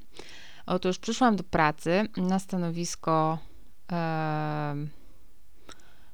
Otóż 0.66 0.98
przyszłam 0.98 1.36
do 1.36 1.44
pracy 1.44 2.08
na 2.16 2.38
stanowisko 2.38 3.38
yy, 3.90 3.96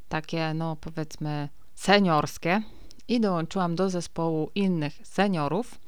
takie, 0.09 0.54
no 0.54 0.76
powiedzmy, 0.76 1.49
seniorskie 1.75 2.62
i 3.09 3.21
dołączyłam 3.21 3.75
do 3.76 3.90
zespołu 3.90 4.50
innych 4.54 4.95
seniorów, 5.02 5.78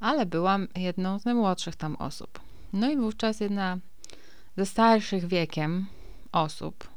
ale 0.00 0.26
byłam 0.26 0.68
jedną 0.76 1.18
z 1.18 1.24
najmłodszych 1.24 1.76
tam 1.76 1.96
osób. 1.96 2.40
No 2.72 2.90
i 2.90 2.96
wówczas 2.96 3.40
jedna 3.40 3.78
ze 4.56 4.66
starszych 4.66 5.26
wiekiem 5.26 5.86
osób, 6.32 6.88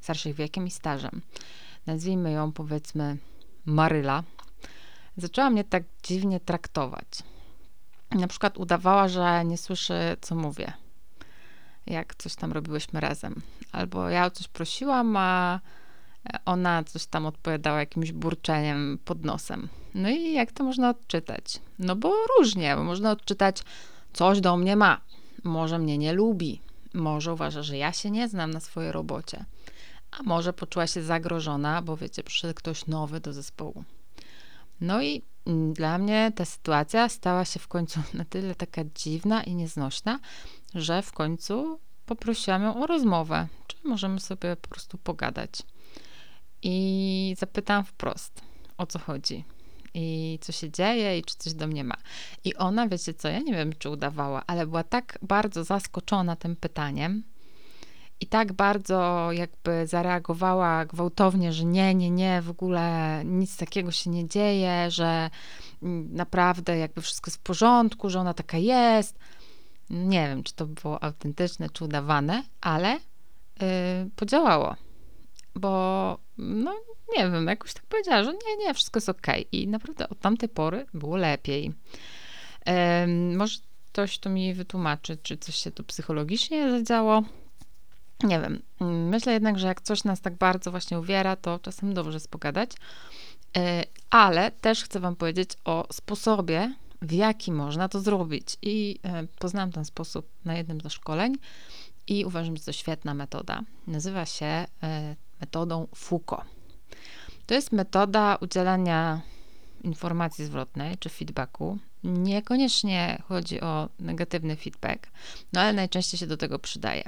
starszych 0.00 0.34
wiekiem 0.34 0.66
i 0.66 0.70
stażem, 0.70 1.22
nazwijmy 1.86 2.32
ją 2.32 2.52
powiedzmy 2.52 3.16
Maryla, 3.64 4.22
zaczęła 5.16 5.50
mnie 5.50 5.64
tak 5.64 5.82
dziwnie 6.02 6.40
traktować. 6.40 7.08
Na 8.10 8.28
przykład 8.28 8.58
udawała, 8.58 9.08
że 9.08 9.44
nie 9.44 9.58
słyszy, 9.58 10.16
co 10.20 10.34
mówię, 10.34 10.72
jak 11.86 12.14
coś 12.14 12.34
tam 12.34 12.52
robiłyśmy 12.52 13.00
razem. 13.00 13.42
Albo 13.72 14.08
ja 14.08 14.26
o 14.26 14.30
coś 14.30 14.48
prosiłam, 14.48 15.16
a 15.16 15.60
ona 16.44 16.84
coś 16.84 17.06
tam 17.06 17.26
odpowiadała 17.26 17.80
jakimś 17.80 18.12
burczeniem 18.12 18.98
pod 19.04 19.24
nosem. 19.24 19.68
No 19.94 20.10
i 20.10 20.32
jak 20.32 20.52
to 20.52 20.64
można 20.64 20.90
odczytać? 20.90 21.60
No 21.78 21.96
bo 21.96 22.14
różnie, 22.38 22.76
bo 22.76 22.84
można 22.84 23.10
odczytać, 23.10 23.62
coś 24.12 24.40
do 24.40 24.56
mnie 24.56 24.76
ma, 24.76 25.00
może 25.44 25.78
mnie 25.78 25.98
nie 25.98 26.12
lubi, 26.12 26.60
może 26.94 27.32
uważa, 27.32 27.62
że 27.62 27.76
ja 27.76 27.92
się 27.92 28.10
nie 28.10 28.28
znam 28.28 28.50
na 28.50 28.60
swojej 28.60 28.92
robocie, 28.92 29.44
a 30.10 30.22
może 30.22 30.52
poczuła 30.52 30.86
się 30.86 31.02
zagrożona, 31.02 31.82
bo 31.82 31.96
wiecie, 31.96 32.22
przyszedł 32.22 32.54
ktoś 32.54 32.86
nowy 32.86 33.20
do 33.20 33.32
zespołu. 33.32 33.84
No 34.80 35.02
i 35.02 35.22
mm, 35.46 35.72
dla 35.72 35.98
mnie 35.98 36.32
ta 36.34 36.44
sytuacja 36.44 37.08
stała 37.08 37.44
się 37.44 37.60
w 37.60 37.68
końcu 37.68 38.00
na 38.14 38.24
tyle 38.24 38.54
taka 38.54 38.82
dziwna 38.94 39.42
i 39.42 39.54
nieznośna, 39.54 40.18
że 40.74 41.02
w 41.02 41.12
końcu 41.12 41.78
poprosiłam 42.06 42.62
ją 42.62 42.82
o 42.82 42.86
rozmowę, 42.86 43.46
czy 43.66 43.76
możemy 43.84 44.20
sobie 44.20 44.56
po 44.56 44.68
prostu 44.68 44.98
pogadać. 44.98 45.62
I 46.62 47.34
zapytałam 47.38 47.84
wprost, 47.84 48.40
o 48.78 48.86
co 48.86 48.98
chodzi 48.98 49.44
i 49.94 50.38
co 50.40 50.52
się 50.52 50.70
dzieje 50.70 51.18
i 51.18 51.22
czy 51.22 51.36
coś 51.36 51.54
do 51.54 51.66
mnie 51.66 51.84
ma. 51.84 51.96
I 52.44 52.54
ona, 52.54 52.88
wiecie 52.88 53.14
co, 53.14 53.28
ja 53.28 53.38
nie 53.38 53.52
wiem, 53.52 53.72
czy 53.78 53.90
udawała, 53.90 54.42
ale 54.46 54.66
była 54.66 54.84
tak 54.84 55.18
bardzo 55.22 55.64
zaskoczona 55.64 56.36
tym 56.36 56.56
pytaniem 56.56 57.22
i 58.20 58.26
tak 58.26 58.52
bardzo 58.52 59.28
jakby 59.32 59.86
zareagowała 59.86 60.84
gwałtownie, 60.84 61.52
że 61.52 61.64
nie, 61.64 61.94
nie, 61.94 62.10
nie, 62.10 62.42
w 62.42 62.50
ogóle 62.50 63.22
nic 63.24 63.56
takiego 63.56 63.90
się 63.90 64.10
nie 64.10 64.28
dzieje, 64.28 64.90
że 64.90 65.30
naprawdę 66.10 66.78
jakby 66.78 67.00
wszystko 67.02 67.28
jest 67.28 67.38
w 67.38 67.42
porządku, 67.42 68.10
że 68.10 68.20
ona 68.20 68.34
taka 68.34 68.58
jest. 68.58 69.18
Nie 69.90 70.28
wiem, 70.28 70.42
czy 70.42 70.54
to 70.54 70.66
było 70.66 71.02
autentyczne, 71.02 71.70
czy 71.70 71.84
udawane, 71.84 72.42
ale 72.60 72.92
yy, 72.92 73.68
podziałało 74.16 74.76
bo 75.54 76.18
no 76.38 76.74
nie 77.16 77.30
wiem, 77.30 77.46
jakoś 77.46 77.74
tak 77.74 77.86
powiedziała, 77.86 78.24
że 78.24 78.32
nie, 78.32 78.66
nie, 78.66 78.74
wszystko 78.74 78.96
jest 78.96 79.08
ok. 79.08 79.26
I 79.52 79.68
naprawdę 79.68 80.08
od 80.08 80.20
tamtej 80.20 80.48
pory 80.48 80.86
było 80.94 81.16
lepiej. 81.16 81.72
Um, 82.66 83.36
może 83.36 83.58
ktoś 83.92 84.18
tu 84.18 84.30
mi 84.30 84.54
wytłumaczy, 84.54 85.16
czy 85.22 85.36
coś 85.36 85.56
się 85.56 85.70
tu 85.70 85.84
psychologicznie 85.84 86.70
zadziało. 86.70 87.22
Nie 88.22 88.40
wiem. 88.40 88.62
Myślę 89.10 89.32
jednak, 89.32 89.58
że 89.58 89.66
jak 89.66 89.80
coś 89.80 90.04
nas 90.04 90.20
tak 90.20 90.34
bardzo 90.34 90.70
właśnie 90.70 90.98
uwiera, 90.98 91.36
to 91.36 91.58
czasem 91.58 91.94
dobrze 91.94 92.12
jest 92.12 92.30
pogadać. 92.30 92.70
E, 93.56 93.84
ale 94.10 94.50
też 94.50 94.84
chcę 94.84 95.00
Wam 95.00 95.16
powiedzieć 95.16 95.50
o 95.64 95.86
sposobie, 95.92 96.74
w 97.02 97.12
jaki 97.12 97.52
można 97.52 97.88
to 97.88 98.00
zrobić. 98.00 98.56
I 98.62 98.98
e, 99.04 99.26
poznałam 99.38 99.72
ten 99.72 99.84
sposób 99.84 100.28
na 100.44 100.56
jednym 100.56 100.80
ze 100.80 100.90
szkoleń 100.90 101.34
i 102.06 102.24
uważam, 102.24 102.56
że 102.56 102.62
to 102.62 102.72
świetna 102.72 103.14
metoda. 103.14 103.62
Nazywa 103.86 104.26
się 104.26 104.46
e, 104.46 104.66
metodą 105.42 105.88
Foucault. 105.94 106.44
To 107.46 107.54
jest 107.54 107.72
metoda 107.72 108.38
udzielania 108.40 109.20
informacji 109.82 110.44
zwrotnej 110.44 110.98
czy 110.98 111.08
feedbacku. 111.08 111.78
Niekoniecznie 112.04 113.22
chodzi 113.28 113.60
o 113.60 113.88
negatywny 113.98 114.56
feedback, 114.56 115.06
no 115.52 115.60
ale 115.60 115.72
najczęściej 115.72 116.20
się 116.20 116.26
do 116.26 116.36
tego 116.36 116.58
przydaje. 116.58 117.04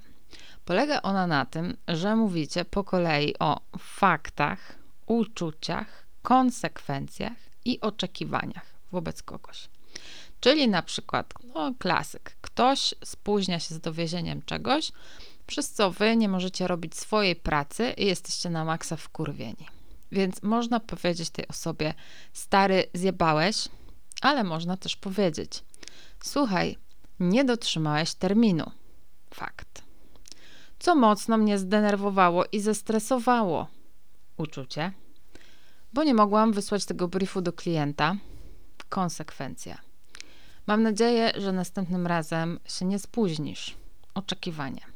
Polega 0.65 1.03
ona 1.03 1.27
na 1.27 1.45
tym, 1.47 1.77
że 1.89 2.17
mówicie 2.17 2.65
po 2.65 2.85
kolei 2.85 3.39
o 3.39 3.61
faktach, 3.79 4.79
uczuciach, 5.07 6.07
konsekwencjach 6.23 7.39
i 7.65 7.81
oczekiwaniach 7.81 8.67
wobec 8.93 9.23
kogoś. 9.23 9.69
Czyli 10.41 10.69
na 10.69 10.83
przykład, 10.83 11.35
no 11.55 11.75
klasyk, 11.79 12.37
ktoś 12.41 12.95
spóźnia 13.05 13.61
się 13.61 13.75
z 13.75 13.81
dowiezieniem 13.81 14.43
czegoś, 14.43 14.93
przez 15.47 15.73
co 15.73 15.91
wy 15.91 16.17
nie 16.17 16.29
możecie 16.29 16.69
robić 16.69 16.95
swojej 16.95 17.37
pracy 17.37 17.95
i 17.97 18.07
jesteście 18.07 18.51
na 18.51 18.65
maksa 18.65 18.97
wkurwieni. 18.97 19.67
Więc 20.13 20.43
można 20.43 20.81
powiedzieć 20.81 21.31
tej 21.31 21.49
osobie, 21.49 21.95
stary, 22.33 22.85
zjebałeś, 22.95 23.69
ale 24.21 24.45
można 24.45 24.77
też 24.77 24.97
powiedzieć, 24.97 25.65
słuchaj, 26.23 26.79
nie 27.21 27.45
dotrzymałeś 27.45 28.15
terminu. 28.15 28.71
Fakt. 29.35 29.83
Co 30.79 30.95
mocno 30.95 31.39
mnie 31.39 31.59
zdenerwowało 31.59 32.45
i 32.53 32.61
zestresowało. 32.61 33.67
Uczucie. 34.37 34.93
Bo 35.93 36.05
nie 36.05 36.15
mogłam 36.15 36.53
wysłać 36.53 36.85
tego 36.85 37.09
briefu 37.09 37.41
do 37.41 37.53
klienta. 37.53 38.17
Konsekwencja. 38.89 39.79
Mam 40.67 40.83
nadzieję, 40.83 41.33
że 41.37 41.53
następnym 41.53 42.07
razem 42.07 42.61
się 42.69 42.85
nie 42.85 42.99
spóźnisz. 42.99 43.77
Oczekiwanie. 44.15 44.94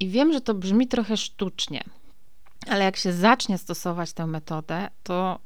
I 0.00 0.08
wiem, 0.08 0.32
że 0.32 0.40
to 0.40 0.54
brzmi 0.54 0.88
trochę 0.88 1.16
sztucznie, 1.16 1.84
ale 2.66 2.84
jak 2.84 2.96
się 2.96 3.12
zacznie 3.12 3.58
stosować 3.58 4.12
tę 4.12 4.26
metodę, 4.26 4.88
to 5.02 5.38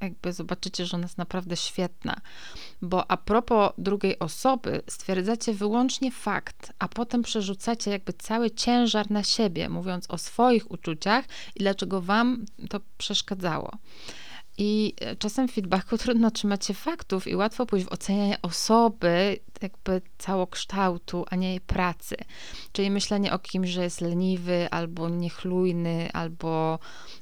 jakby 0.00 0.32
zobaczycie, 0.32 0.86
że 0.86 0.96
ona 0.96 1.04
jest 1.04 1.18
naprawdę 1.18 1.56
świetna. 1.56 2.20
Bo 2.82 3.10
a 3.10 3.16
propos 3.16 3.72
drugiej 3.78 4.18
osoby, 4.18 4.82
stwierdzacie 4.88 5.54
wyłącznie 5.54 6.10
fakt, 6.10 6.72
a 6.78 6.88
potem 6.88 7.22
przerzucacie 7.22 7.90
jakby 7.90 8.12
cały 8.12 8.50
ciężar 8.50 9.10
na 9.10 9.22
siebie, 9.22 9.68
mówiąc 9.68 10.10
o 10.10 10.18
swoich 10.18 10.70
uczuciach 10.70 11.24
i 11.54 11.58
dlaczego 11.58 12.00
wam 12.00 12.44
to 12.70 12.80
przeszkadzało. 12.98 13.70
I 14.62 14.94
e, 15.00 15.16
czasem 15.16 15.48
w 15.48 15.52
feedbacku 15.52 15.98
trudno 16.04 16.30
trzymać 16.30 16.66
się 16.66 16.74
faktów 16.74 17.26
i 17.26 17.36
łatwo 17.36 17.66
pójść 17.66 17.86
w 17.86 17.92
ocenianie 17.92 18.42
osoby, 18.42 19.38
jakby 19.62 20.02
całokształtu, 20.18 21.24
a 21.30 21.36
nie 21.36 21.48
jej 21.48 21.60
pracy. 21.60 22.16
Czyli 22.72 22.90
myślenie 22.90 23.32
o 23.32 23.38
kimś, 23.38 23.68
że 23.68 23.82
jest 23.82 24.00
leniwy, 24.00 24.68
albo 24.70 25.08
niechlujny, 25.08 26.12
albo 26.12 26.78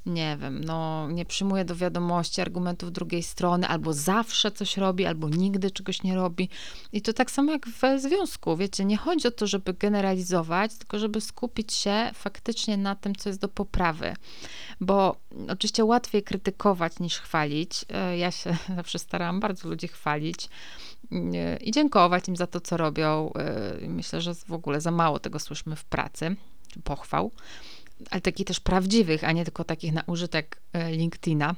nie 0.07 0.37
wiem, 0.41 0.65
no 0.65 1.11
nie 1.11 1.25
przyjmuje 1.25 1.65
do 1.65 1.77
wiadomości 1.77 2.41
argumentów 2.41 2.93
drugiej 2.93 3.23
strony, 3.23 3.69
albo 3.69 3.93
zawsze 3.93 4.51
coś 4.51 4.77
robi, 4.77 5.07
albo 5.07 5.29
nigdy 5.29 5.71
czegoś 5.71 6.03
nie 6.03 6.15
robi. 6.15 6.49
I 6.93 7.03
to 7.03 7.13
tak 7.13 7.31
samo 7.31 7.53
jak 7.53 7.67
w 7.67 8.01
związku, 8.01 8.57
wiecie, 8.57 8.85
nie 8.85 8.97
chodzi 8.97 9.29
o 9.29 9.31
to, 9.31 9.47
żeby 9.47 9.75
generalizować, 9.75 10.75
tylko 10.75 10.99
żeby 10.99 11.21
skupić 11.21 11.73
się 11.73 12.11
faktycznie 12.15 12.77
na 12.77 12.95
tym, 12.95 13.15
co 13.15 13.29
jest 13.29 13.41
do 13.41 13.49
poprawy. 13.49 14.15
Bo 14.81 15.17
oczywiście 15.49 15.85
łatwiej 15.85 16.23
krytykować 16.23 17.01
niż 17.01 17.19
chwalić. 17.19 17.85
E, 17.89 18.19
ja 18.19 18.31
się 18.31 18.57
zawsze 18.77 18.99
starałam 18.99 19.41
bardzo 19.41 19.69
ludzi 19.69 19.89
chwalić 19.89 20.49
e, 21.13 21.57
i 21.57 21.71
dziękować 21.71 22.29
im 22.29 22.37
za 22.37 22.47
to, 22.47 22.61
co 22.61 22.77
robią. 22.77 23.33
E, 23.33 23.89
myślę, 23.89 24.21
że 24.21 24.35
w 24.35 24.53
ogóle 24.53 24.81
za 24.81 24.91
mało 24.91 25.19
tego 25.19 25.39
słyszymy 25.39 25.77
w 25.77 25.85
pracy, 25.85 26.37
pochwał. 26.85 27.31
ale 28.11 28.21
takich 28.21 28.47
też 28.47 28.61
prawdziwych, 28.61 29.25
a 29.25 29.33
nie 29.33 29.45
tylko 29.45 29.65
takich 29.65 29.93
na 29.93 30.03
użytek 30.07 30.61
LinkedIna, 30.91 31.55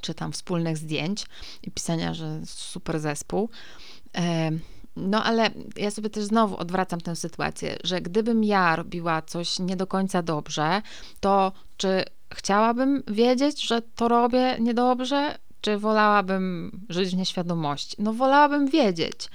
czy 0.00 0.14
tam 0.14 0.32
wspólnych 0.32 0.76
zdjęć 0.78 1.26
i 1.62 1.70
pisania, 1.70 2.14
że 2.14 2.40
super 2.44 3.00
zespół. 3.00 3.48
No 4.96 5.24
ale 5.24 5.50
ja 5.76 5.90
sobie 5.90 6.10
też 6.10 6.24
znowu 6.24 6.56
odwracam 6.56 7.00
tę 7.00 7.16
sytuację, 7.16 7.76
że 7.84 8.00
gdybym 8.00 8.44
ja 8.44 8.76
robiła 8.76 9.22
coś 9.22 9.58
nie 9.58 9.76
do 9.76 9.86
końca 9.86 10.22
dobrze, 10.22 10.82
to 11.20 11.52
czy 11.76 12.04
chciałabym 12.34 13.02
wiedzieć, 13.08 13.66
że 13.66 13.82
to 13.82 14.08
robię 14.08 14.56
niedobrze, 14.60 15.38
czy 15.60 15.78
wolałabym 15.78 16.80
żyć 16.88 17.10
w 17.10 17.16
nieświadomości? 17.16 17.96
No 17.98 18.12
wolałabym 18.12 18.68
wiedzieć. 18.68 19.28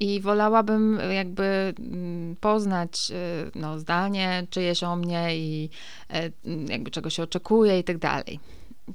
I 0.00 0.20
wolałabym 0.20 1.00
jakby 1.12 1.74
mm, 1.78 2.36
poznać 2.36 3.10
y, 3.10 3.50
no, 3.54 3.78
zdanie 3.78 4.46
czyjeś 4.50 4.82
o 4.82 4.96
mnie 4.96 5.36
i 5.36 5.70
e, 6.10 6.30
jakby 6.68 6.90
czego 6.90 7.10
się 7.10 7.22
oczekuje 7.22 7.78
i 7.78 7.84
tak 7.84 7.98
dalej. 7.98 8.40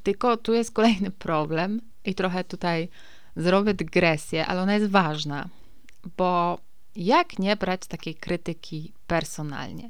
Tylko 0.03 0.37
tu 0.37 0.53
jest 0.53 0.71
kolejny 0.71 1.11
problem 1.11 1.81
i 2.05 2.15
trochę 2.15 2.43
tutaj 2.43 2.89
zrobię 3.35 3.73
dygresję, 3.73 4.45
ale 4.45 4.61
ona 4.61 4.73
jest 4.73 4.91
ważna, 4.91 5.49
bo 6.17 6.59
jak 6.95 7.39
nie 7.39 7.55
brać 7.55 7.81
takiej 7.87 8.15
krytyki 8.15 8.93
personalnie? 9.07 9.89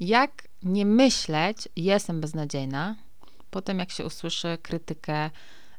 Jak 0.00 0.48
nie 0.62 0.86
myśleć, 0.86 1.68
jestem 1.76 2.20
beznadziejna, 2.20 2.96
potem 3.50 3.78
jak 3.78 3.90
się 3.90 4.04
usłyszy 4.04 4.58
krytykę 4.62 5.30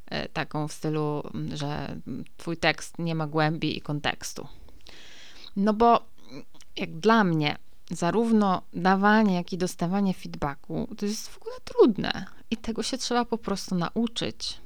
e, 0.05 0.29
taką 0.29 0.67
w 0.67 0.73
stylu, 0.73 1.23
że 1.53 1.95
twój 2.37 2.57
tekst 2.57 2.99
nie 2.99 3.15
ma 3.15 3.27
głębi 3.27 3.77
i 3.77 3.81
kontekstu. 3.81 4.47
No 5.55 5.73
bo 5.73 6.05
jak 6.77 6.99
dla 6.99 7.23
mnie, 7.23 7.57
zarówno 7.91 8.61
dawanie, 8.73 9.35
jak 9.35 9.53
i 9.53 9.57
dostawanie 9.57 10.13
feedbacku 10.13 10.95
to 10.97 11.05
jest 11.05 11.27
w 11.27 11.37
ogóle 11.37 11.55
trudne 11.63 12.25
i 12.51 12.57
tego 12.57 12.83
się 12.83 12.97
trzeba 12.97 13.25
po 13.25 13.37
prostu 13.37 13.75
nauczyć. 13.75 14.57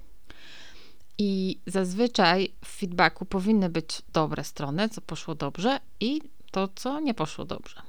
I 1.18 1.60
zazwyczaj 1.66 2.54
w 2.66 2.68
feedbacku 2.68 3.26
powinny 3.26 3.70
być 3.70 4.02
dobre 4.14 4.44
strony, 4.44 4.90
co 4.90 5.02
poszło 5.02 5.36
dobrze, 5.36 5.80
i 6.00 6.22
to, 6.52 6.68
co 6.76 7.00
nie 7.00 7.14
poszło 7.14 7.46
dobrze 7.46 7.87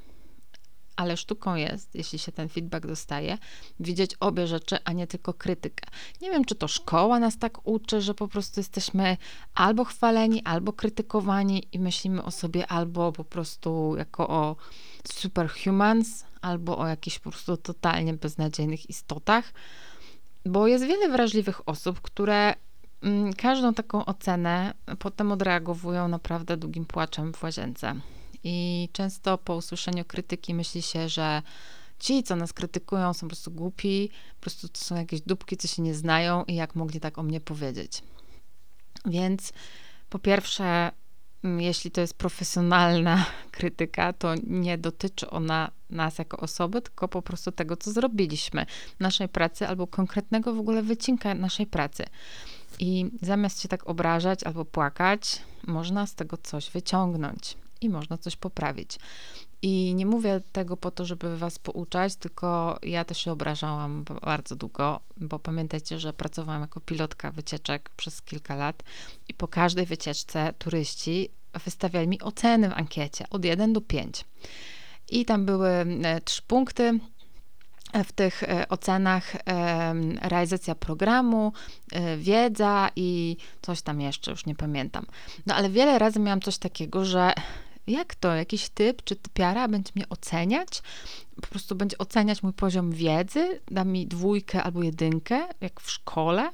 ale 0.98 1.16
sztuką 1.16 1.54
jest, 1.54 1.94
jeśli 1.94 2.18
się 2.18 2.32
ten 2.32 2.48
feedback 2.48 2.86
dostaje, 2.86 3.38
widzieć 3.80 4.14
obie 4.20 4.46
rzeczy, 4.46 4.76
a 4.84 4.92
nie 4.92 5.06
tylko 5.06 5.34
krytykę. 5.34 5.86
Nie 6.20 6.30
wiem, 6.30 6.44
czy 6.44 6.54
to 6.54 6.68
szkoła 6.68 7.18
nas 7.18 7.38
tak 7.38 7.66
uczy, 7.66 8.00
że 8.00 8.14
po 8.14 8.28
prostu 8.28 8.60
jesteśmy 8.60 9.16
albo 9.54 9.84
chwaleni, 9.84 10.42
albo 10.44 10.72
krytykowani 10.72 11.68
i 11.72 11.78
myślimy 11.78 12.22
o 12.22 12.30
sobie 12.30 12.66
albo 12.66 13.12
po 13.12 13.24
prostu 13.24 13.94
jako 13.96 14.28
o 14.28 14.56
superhumans, 15.12 16.24
albo 16.40 16.78
o 16.78 16.86
jakichś 16.86 17.18
po 17.18 17.30
prostu 17.30 17.56
totalnie 17.56 18.14
beznadziejnych 18.14 18.90
istotach, 18.90 19.52
bo 20.46 20.66
jest 20.66 20.84
wiele 20.84 21.08
wrażliwych 21.08 21.68
osób, 21.68 22.00
które 22.00 22.54
mm, 23.02 23.32
każdą 23.32 23.74
taką 23.74 24.04
ocenę 24.04 24.74
potem 24.98 25.32
odreagowują 25.32 26.08
naprawdę 26.08 26.56
długim 26.56 26.84
płaczem 26.84 27.32
w 27.32 27.42
łazience. 27.42 27.94
I 28.44 28.88
często 28.92 29.38
po 29.38 29.56
usłyszeniu 29.56 30.04
krytyki 30.04 30.54
myśli 30.54 30.82
się, 30.82 31.08
że 31.08 31.42
ci, 31.98 32.22
co 32.22 32.36
nas 32.36 32.52
krytykują, 32.52 33.14
są 33.14 33.20
po 33.20 33.26
prostu 33.26 33.50
głupi, 33.50 34.10
po 34.36 34.40
prostu 34.40 34.68
to 34.68 34.80
są 34.80 34.96
jakieś 34.96 35.20
dupki, 35.20 35.56
co 35.56 35.68
się 35.68 35.82
nie 35.82 35.94
znają 35.94 36.44
i 36.44 36.54
jak 36.54 36.74
mogli 36.74 37.00
tak 37.00 37.18
o 37.18 37.22
mnie 37.22 37.40
powiedzieć. 37.40 38.02
Więc 39.06 39.52
po 40.10 40.18
pierwsze, 40.18 40.90
mm, 41.44 41.60
jeśli 41.60 41.90
to 41.90 42.00
jest 42.00 42.14
profesjonalna 42.14 43.26
krytyka, 43.50 44.12
to 44.12 44.34
nie 44.46 44.78
dotyczy 44.78 45.30
ona 45.30 45.70
nas 45.90 46.18
jako 46.18 46.36
osoby, 46.36 46.82
tylko 46.82 47.08
po 47.08 47.22
prostu 47.22 47.52
tego, 47.52 47.76
co 47.76 47.92
zrobiliśmy, 47.92 48.66
naszej 49.00 49.28
pracy 49.28 49.68
albo 49.68 49.86
konkretnego 49.86 50.54
w 50.54 50.58
ogóle 50.58 50.82
wycinka 50.82 51.34
naszej 51.34 51.66
pracy. 51.66 52.04
I 52.78 53.10
zamiast 53.22 53.62
się 53.62 53.68
tak 53.68 53.88
obrażać 53.88 54.44
albo 54.44 54.64
płakać, 54.64 55.42
można 55.66 56.06
z 56.06 56.14
tego 56.14 56.36
coś 56.36 56.70
wyciągnąć 56.70 57.56
i 57.80 57.88
można 57.88 58.18
coś 58.18 58.36
poprawić. 58.36 58.98
I 59.62 59.94
nie 59.94 60.06
mówię 60.06 60.40
tego 60.52 60.76
po 60.76 60.90
to, 60.90 61.04
żeby 61.04 61.36
was 61.36 61.58
pouczać, 61.58 62.16
tylko 62.16 62.78
ja 62.82 63.04
też 63.04 63.18
się 63.18 63.32
obrażałam 63.32 64.04
bardzo 64.22 64.56
długo, 64.56 65.00
bo 65.16 65.38
pamiętajcie, 65.38 65.98
że 65.98 66.12
pracowałam 66.12 66.60
jako 66.60 66.80
pilotka 66.80 67.30
wycieczek 67.30 67.90
przez 67.96 68.22
kilka 68.22 68.54
lat 68.54 68.82
i 69.28 69.34
po 69.34 69.48
każdej 69.48 69.86
wycieczce 69.86 70.52
turyści 70.58 71.28
wystawiali 71.64 72.08
mi 72.08 72.22
oceny 72.22 72.68
w 72.68 72.72
ankiecie 72.72 73.24
od 73.30 73.44
1 73.44 73.72
do 73.72 73.80
5. 73.80 74.24
I 75.10 75.24
tam 75.24 75.46
były 75.46 75.68
e, 75.68 76.20
trzy 76.20 76.42
punkty 76.42 76.98
w 78.04 78.12
tych 78.12 78.42
e, 78.42 78.68
ocenach 78.68 79.36
realizacja 80.22 80.74
programu, 80.74 81.52
e, 81.92 82.16
wiedza 82.16 82.90
i 82.96 83.36
coś 83.62 83.82
tam 83.82 84.00
jeszcze, 84.00 84.30
już 84.30 84.46
nie 84.46 84.54
pamiętam. 84.54 85.06
No 85.46 85.54
ale 85.54 85.70
wiele 85.70 85.98
razy 85.98 86.20
miałam 86.20 86.40
coś 86.40 86.58
takiego, 86.58 87.04
że 87.04 87.32
jak 87.88 88.14
to? 88.14 88.34
Jakiś 88.34 88.68
typ 88.68 89.04
czy 89.04 89.16
typiara 89.16 89.68
będzie 89.68 89.92
mnie 89.94 90.08
oceniać? 90.08 90.82
Po 91.42 91.46
prostu 91.46 91.74
będzie 91.74 91.98
oceniać 91.98 92.42
mój 92.42 92.52
poziom 92.52 92.92
wiedzy? 92.92 93.60
Da 93.70 93.84
mi 93.84 94.06
dwójkę 94.06 94.62
albo 94.62 94.82
jedynkę, 94.82 95.46
jak 95.60 95.80
w 95.80 95.90
szkole? 95.90 96.50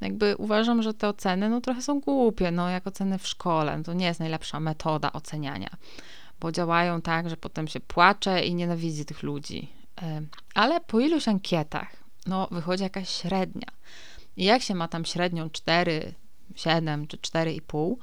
Jakby 0.00 0.36
uważam, 0.36 0.82
że 0.82 0.94
te 0.94 1.08
oceny 1.08 1.48
no 1.48 1.60
trochę 1.60 1.82
są 1.82 2.00
głupie, 2.00 2.50
no 2.50 2.68
jak 2.68 2.86
oceny 2.86 3.18
w 3.18 3.28
szkole. 3.28 3.78
No, 3.78 3.84
to 3.84 3.92
nie 3.92 4.06
jest 4.06 4.20
najlepsza 4.20 4.60
metoda 4.60 5.12
oceniania, 5.12 5.70
bo 6.40 6.52
działają 6.52 7.02
tak, 7.02 7.30
że 7.30 7.36
potem 7.36 7.68
się 7.68 7.80
płacze 7.80 8.44
i 8.44 8.54
nienawidzi 8.54 9.04
tych 9.04 9.22
ludzi. 9.22 9.68
Ale 10.54 10.80
po 10.80 11.00
iluś 11.00 11.28
ankietach, 11.28 11.88
no 12.26 12.48
wychodzi 12.50 12.82
jakaś 12.82 13.08
średnia. 13.08 13.68
I 14.36 14.44
jak 14.44 14.62
się 14.62 14.74
ma 14.74 14.88
tam 14.88 15.04
średnią 15.04 15.50
4, 15.50 16.14
7 16.54 17.06
czy 17.06 17.16
4,5, 17.16 17.96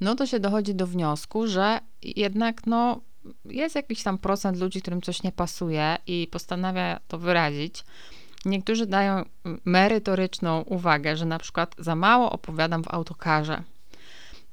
no 0.00 0.14
to 0.14 0.26
się 0.26 0.40
dochodzi 0.40 0.74
do 0.74 0.86
wniosku, 0.86 1.46
że 1.46 1.80
jednak 2.02 2.66
no, 2.66 3.00
jest 3.44 3.74
jakiś 3.74 4.02
tam 4.02 4.18
procent 4.18 4.58
ludzi, 4.58 4.82
którym 4.82 5.02
coś 5.02 5.22
nie 5.22 5.32
pasuje 5.32 5.96
i 6.06 6.28
postanawia 6.30 7.00
to 7.08 7.18
wyrazić. 7.18 7.84
Niektórzy 8.44 8.86
dają 8.86 9.24
merytoryczną 9.64 10.62
uwagę, 10.62 11.16
że 11.16 11.26
na 11.26 11.38
przykład 11.38 11.74
za 11.78 11.96
mało 11.96 12.32
opowiadam 12.32 12.84
w 12.84 12.94
autokarze. 12.94 13.62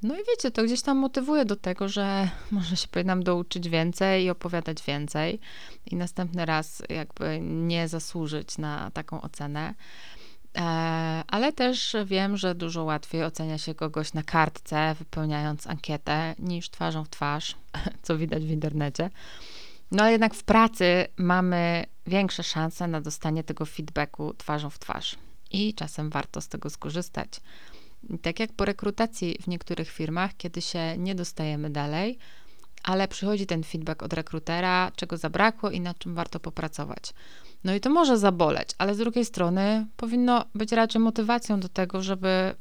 No 0.03 0.15
i 0.15 0.17
wiecie, 0.17 0.51
to 0.51 0.63
gdzieś 0.63 0.81
tam 0.81 0.97
motywuje 0.97 1.45
do 1.45 1.55
tego, 1.55 1.89
że 1.89 2.29
może 2.51 2.77
się 2.77 2.87
powinnam 2.87 3.23
douczyć 3.23 3.69
więcej 3.69 4.23
i 4.23 4.29
opowiadać 4.29 4.83
więcej 4.83 5.39
i 5.85 5.95
następny 5.95 6.45
raz 6.45 6.83
jakby 6.89 7.39
nie 7.41 7.87
zasłużyć 7.87 8.57
na 8.57 8.91
taką 8.91 9.21
ocenę. 9.21 9.73
E, 10.57 10.61
ale 11.27 11.53
też 11.53 11.95
wiem, 12.05 12.37
że 12.37 12.55
dużo 12.55 12.83
łatwiej 12.83 13.23
ocenia 13.23 13.57
się 13.57 13.75
kogoś 13.75 14.13
na 14.13 14.23
kartce, 14.23 14.95
wypełniając 14.99 15.67
ankietę, 15.67 16.35
niż 16.39 16.69
twarzą 16.69 17.03
w 17.03 17.09
twarz, 17.09 17.55
co 18.03 18.17
widać 18.17 18.43
w 18.43 18.51
internecie. 18.51 19.09
No 19.91 20.03
ale 20.03 20.11
jednak 20.11 20.33
w 20.33 20.43
pracy 20.43 21.07
mamy 21.17 21.85
większe 22.07 22.43
szanse 22.43 22.87
na 22.87 23.01
dostanie 23.01 23.43
tego 23.43 23.65
feedbacku 23.65 24.33
twarzą 24.33 24.69
w 24.69 24.79
twarz. 24.79 25.15
I 25.51 25.73
czasem 25.73 26.09
warto 26.09 26.41
z 26.41 26.47
tego 26.47 26.69
skorzystać. 26.69 27.29
Tak 28.21 28.39
jak 28.39 28.53
po 28.53 28.65
rekrutacji 28.65 29.37
w 29.41 29.47
niektórych 29.47 29.89
firmach, 29.89 30.31
kiedy 30.37 30.61
się 30.61 30.97
nie 30.97 31.15
dostajemy 31.15 31.69
dalej, 31.69 32.17
ale 32.83 33.07
przychodzi 33.07 33.45
ten 33.45 33.63
feedback 33.63 34.03
od 34.03 34.13
rekrutera, 34.13 34.91
czego 34.95 35.17
zabrakło 35.17 35.69
i 35.69 35.81
nad 35.81 35.97
czym 35.97 36.15
warto 36.15 36.39
popracować. 36.39 37.13
No 37.63 37.75
i 37.75 37.79
to 37.79 37.89
może 37.89 38.17
zaboleć, 38.17 38.69
ale 38.77 38.95
z 38.95 38.97
drugiej 38.97 39.25
strony 39.25 39.87
powinno 39.97 40.45
być 40.55 40.71
raczej 40.71 41.01
motywacją 41.01 41.59
do 41.59 41.69
tego, 41.69 42.03
żeby 42.03 42.55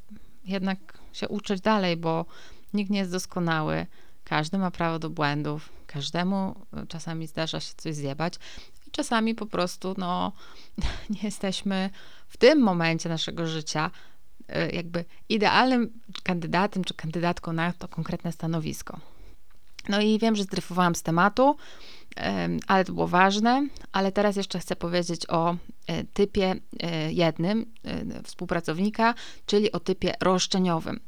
jednak 0.44 0.78
się 1.12 1.28
uczyć 1.28 1.61
dalej, 1.61 1.96
bo 1.96 2.26
nikt 2.74 2.90
nie 2.90 2.98
jest 2.98 3.12
doskonały. 3.12 3.87
Każdy 4.24 4.59
ma 4.59 4.70
prawo 4.70 4.98
do 4.98 5.11
błędów, 5.11 5.68
każdemu 5.87 6.66
czasami 6.88 7.26
zdarza 7.26 7.61
się 7.61 7.74
coś 7.76 7.94
zjebać 7.94 8.35
i 8.87 8.90
czasami 8.90 9.35
po 9.35 9.46
prostu 9.46 9.94
no, 9.98 10.33
nie 11.11 11.20
jesteśmy 11.22 11.90
w 12.28 12.37
tym 12.37 12.61
momencie 12.61 13.09
naszego 13.09 13.46
życia 13.46 13.90
y, 14.40 14.70
jakby 14.72 15.04
idealnym 15.28 16.00
kandydatem 16.22 16.85
czy 16.85 16.94
kandydatką 16.94 17.52
na 17.52 17.72
to 17.72 17.88
konkretne 17.88 18.33
stanowisko. 18.33 19.00
No 19.88 20.01
i 20.01 20.19
wiem, 20.19 20.37
że 20.37 20.43
zdryfowałam 20.43 20.95
z 20.95 21.03
tematu, 21.03 21.57
ale 22.66 22.85
to 22.85 22.93
było 22.93 23.07
ważne. 23.07 23.69
Ale 23.93 24.12
teraz 24.12 24.37
jeszcze 24.37 24.59
chcę 24.59 24.77
powiedzieć 24.77 25.31
o 25.31 25.57
e, 25.87 26.05
typie 26.05 26.55
e, 26.81 27.12
jednym 27.12 27.73
e, 27.85 28.23
współpracownika, 28.23 29.14
czyli 29.47 29.73
o 29.73 29.81
typie 29.81 30.14
roszczeniowym. 30.21 31.01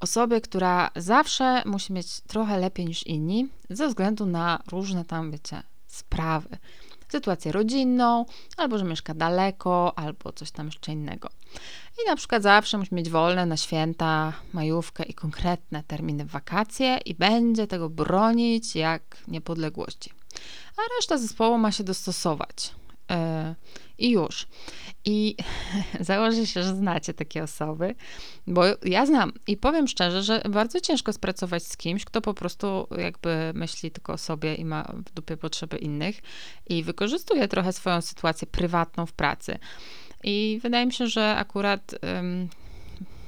Osobie, 0.00 0.40
która 0.40 0.90
zawsze 0.96 1.62
musi 1.66 1.92
mieć 1.92 2.20
trochę 2.20 2.58
lepiej 2.58 2.86
niż 2.86 3.06
inni, 3.06 3.48
ze 3.70 3.88
względu 3.88 4.26
na 4.26 4.62
różne 4.70 5.04
tam, 5.04 5.30
wiecie, 5.30 5.62
sprawy. 5.86 6.58
Sytuację 7.08 7.52
rodzinną, 7.52 8.26
albo 8.56 8.78
że 8.78 8.84
mieszka 8.84 9.14
daleko, 9.14 9.98
albo 9.98 10.32
coś 10.32 10.50
tam 10.50 10.66
jeszcze 10.66 10.92
innego. 10.92 11.28
I 11.98 12.08
na 12.08 12.16
przykład 12.16 12.42
zawsze 12.42 12.78
musi 12.78 12.94
mieć 12.94 13.10
wolne 13.10 13.46
na 13.46 13.56
święta, 13.56 14.32
majówkę 14.52 15.04
i 15.04 15.14
konkretne 15.14 15.82
terminy 15.82 16.24
w 16.24 16.30
wakacje 16.30 16.98
i 17.04 17.14
będzie 17.14 17.66
tego 17.66 17.88
bronić 17.88 18.76
jak 18.76 19.16
niepodległości. 19.28 20.10
A 20.76 20.80
reszta 20.96 21.18
zespołu 21.18 21.58
ma 21.58 21.72
się 21.72 21.84
dostosować. 21.84 22.74
i 23.98 24.10
już. 24.10 24.46
I 25.04 25.36
założę 26.00 26.46
się, 26.46 26.62
że 26.62 26.76
znacie 26.76 27.14
takie 27.14 27.42
osoby, 27.42 27.94
bo 28.46 28.62
ja 28.84 29.06
znam 29.06 29.32
i 29.46 29.56
powiem 29.56 29.88
szczerze, 29.88 30.22
że 30.22 30.42
bardzo 30.50 30.80
ciężko 30.80 31.12
spracować 31.12 31.66
z 31.66 31.76
kimś, 31.76 32.04
kto 32.04 32.20
po 32.20 32.34
prostu 32.34 32.86
jakby 32.98 33.52
myśli 33.54 33.90
tylko 33.90 34.12
o 34.12 34.18
sobie 34.18 34.54
i 34.54 34.64
ma 34.64 34.92
w 35.06 35.12
dupie 35.12 35.36
potrzeby 35.36 35.78
innych 35.78 36.20
i 36.68 36.82
wykorzystuje 36.82 37.48
trochę 37.48 37.72
swoją 37.72 38.00
sytuację 38.00 38.46
prywatną 38.46 39.06
w 39.06 39.12
pracy. 39.12 39.58
I 40.24 40.60
wydaje 40.62 40.86
mi 40.86 40.92
się, 40.92 41.06
że 41.06 41.36
akurat 41.36 41.94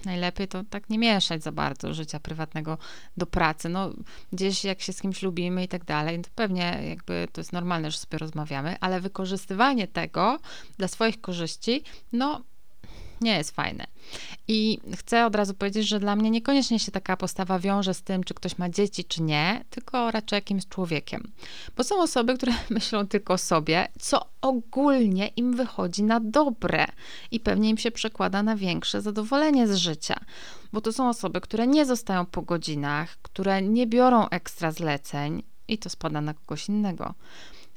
najlepiej 0.04 0.48
to 0.48 0.64
tak 0.70 0.90
nie 0.90 0.98
mieszać 0.98 1.42
za 1.42 1.52
bardzo 1.52 1.94
życia 1.94 2.20
prywatnego 2.20 2.78
do 3.16 3.26
pracy. 3.26 3.68
No, 3.68 3.90
gdzieś 4.32 4.64
jak 4.64 4.80
się 4.80 4.92
z 4.92 5.00
kimś 5.00 5.22
lubimy 5.22 5.64
i 5.64 5.68
tak 5.68 5.84
dalej, 5.84 6.20
to 6.20 6.30
pewnie 6.34 6.80
jakby 6.88 7.28
to 7.32 7.40
jest 7.40 7.52
normalne, 7.52 7.90
że 7.90 7.98
sobie 7.98 8.18
rozmawiamy, 8.18 8.76
ale 8.80 9.00
wykorzystywanie 9.00 9.88
tego 9.88 10.38
dla 10.78 10.88
swoich 10.88 11.20
korzyści, 11.20 11.82
no 12.12 12.42
nie 13.22 13.36
jest 13.36 13.50
fajne. 13.50 13.86
I 14.48 14.78
chcę 14.96 15.26
od 15.26 15.34
razu 15.34 15.54
powiedzieć, 15.54 15.88
że 15.88 16.00
dla 16.00 16.16
mnie 16.16 16.30
niekoniecznie 16.30 16.78
się 16.78 16.92
taka 16.92 17.16
postawa 17.16 17.58
wiąże 17.58 17.94
z 17.94 18.02
tym, 18.02 18.24
czy 18.24 18.34
ktoś 18.34 18.58
ma 18.58 18.68
dzieci, 18.68 19.04
czy 19.04 19.22
nie, 19.22 19.64
tylko 19.70 20.10
raczej 20.10 20.36
jakimś 20.36 20.66
człowiekiem. 20.66 21.32
Bo 21.76 21.84
są 21.84 22.02
osoby, 22.02 22.34
które 22.34 22.52
myślą 22.70 23.06
tylko 23.06 23.34
o 23.34 23.38
sobie, 23.38 23.88
co 24.00 24.26
ogólnie 24.40 25.28
im 25.28 25.56
wychodzi 25.56 26.02
na 26.02 26.20
dobre 26.20 26.86
i 27.30 27.40
pewnie 27.40 27.70
im 27.70 27.78
się 27.78 27.90
przekłada 27.90 28.42
na 28.42 28.56
większe 28.56 29.02
zadowolenie 29.02 29.68
z 29.68 29.76
życia. 29.76 30.20
Bo 30.72 30.80
to 30.80 30.92
są 30.92 31.08
osoby, 31.08 31.40
które 31.40 31.66
nie 31.66 31.86
zostają 31.86 32.26
po 32.26 32.42
godzinach, 32.42 33.16
które 33.22 33.62
nie 33.62 33.86
biorą 33.86 34.28
ekstra 34.28 34.72
zleceń 34.72 35.42
i 35.68 35.78
to 35.78 35.90
spada 35.90 36.20
na 36.20 36.34
kogoś 36.34 36.68
innego. 36.68 37.14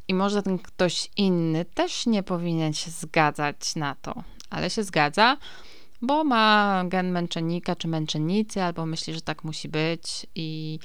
I 0.07 0.13
może 0.13 0.43
ten 0.43 0.59
ktoś 0.59 1.11
inny 1.17 1.65
też 1.65 2.05
nie 2.05 2.23
powinien 2.23 2.73
się 2.73 2.91
zgadzać 2.91 3.75
na 3.75 3.95
to, 3.95 4.23
ale 4.49 4.69
się 4.69 4.83
zgadza, 4.83 5.37
bo 6.01 6.23
ma 6.23 6.83
gen 6.87 7.11
męczennika 7.11 7.75
czy 7.75 7.87
męczennicy, 7.87 8.63
albo 8.63 8.85
myśli, 8.85 9.13
że 9.13 9.21
tak 9.21 9.43
musi 9.43 9.69
być 9.69 10.27
i 10.35 10.79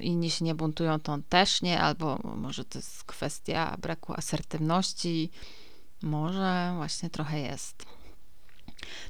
inni 0.00 0.30
się 0.30 0.44
nie 0.44 0.54
buntują, 0.54 1.00
to 1.00 1.12
on 1.12 1.22
też 1.22 1.62
nie, 1.62 1.80
albo 1.80 2.18
może 2.36 2.64
to 2.64 2.78
jest 2.78 3.04
kwestia 3.04 3.76
braku 3.78 4.12
asertywności, 4.12 5.30
może 6.02 6.72
właśnie 6.76 7.10
trochę 7.10 7.40
jest. 7.40 7.86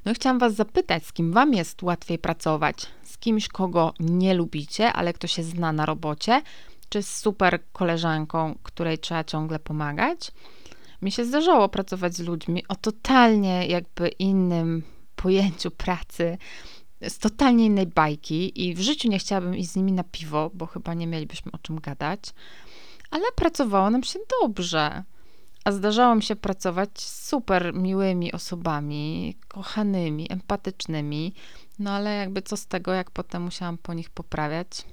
No 0.05 0.13
i 0.13 0.15
chciałam 0.15 0.39
Was 0.39 0.55
zapytać, 0.55 1.07
z 1.07 1.13
kim 1.13 1.33
Wam 1.33 1.55
jest 1.55 1.83
łatwiej 1.83 2.19
pracować? 2.19 2.87
Z 3.03 3.19
kimś, 3.19 3.49
kogo 3.49 3.95
nie 4.01 4.35
lubicie, 4.35 4.93
ale 4.93 5.13
kto 5.13 5.27
się 5.27 5.43
zna 5.43 5.73
na 5.73 5.87
robocie, 5.87 6.43
czy 6.89 7.03
z 7.03 7.17
super 7.17 7.61
koleżanką, 7.73 8.59
której 8.63 8.99
trzeba 8.99 9.25
ciągle 9.25 9.59
pomagać? 9.59 10.33
Mi 11.03 11.13
się 11.13 11.25
zdarzało 11.25 11.69
pracować 11.69 12.15
z 12.15 12.21
ludźmi 12.21 12.65
o 12.69 12.77
totalnie 12.77 13.67
jakby 13.67 14.09
innym 14.09 14.83
pojęciu 15.17 15.71
pracy, 15.71 16.39
z 17.09 17.19
totalnie 17.19 17.67
innej 17.67 17.87
bajki 17.87 18.69
i 18.69 18.75
w 18.75 18.81
życiu 18.81 19.09
nie 19.09 19.19
chciałabym 19.19 19.57
iść 19.57 19.71
z 19.71 19.77
nimi 19.77 19.93
na 19.93 20.05
piwo, 20.05 20.51
bo 20.55 20.67
chyba 20.67 20.95
nie 20.95 21.07
mielibyśmy 21.07 21.53
o 21.53 21.59
czym 21.59 21.81
gadać, 21.81 22.21
ale 23.11 23.25
pracowało 23.37 23.91
nam 23.91 24.03
się 24.03 24.19
dobrze. 24.43 25.05
A 25.65 25.73
zdarzało 25.73 26.15
mi 26.15 26.23
się 26.23 26.37
pracować 26.37 26.91
z 27.01 27.29
super 27.29 27.75
miłymi 27.75 28.33
osobami, 28.33 29.37
kochanymi, 29.49 30.33
empatycznymi, 30.33 31.35
no 31.79 31.91
ale 31.91 32.15
jakby 32.15 32.43
co 32.43 32.57
z 32.57 32.67
tego, 32.67 32.93
jak 32.93 33.11
potem 33.11 33.43
musiałam 33.43 33.79
po 33.79 33.95
nich 33.95 34.11
poprawiać. 34.11 34.85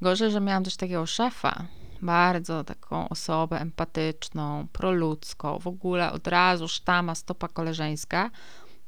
Gorzej, 0.00 0.30
że 0.30 0.40
miałam 0.40 0.64
też 0.64 0.76
takiego 0.76 1.06
szefa, 1.06 1.66
bardzo 2.02 2.64
taką 2.64 3.08
osobę 3.08 3.60
empatyczną, 3.60 4.66
proludzką, 4.72 5.58
w 5.58 5.66
ogóle 5.66 6.12
od 6.12 6.26
razu 6.26 6.68
sztama, 6.68 7.14
stopa 7.14 7.48
koleżeńska. 7.48 8.30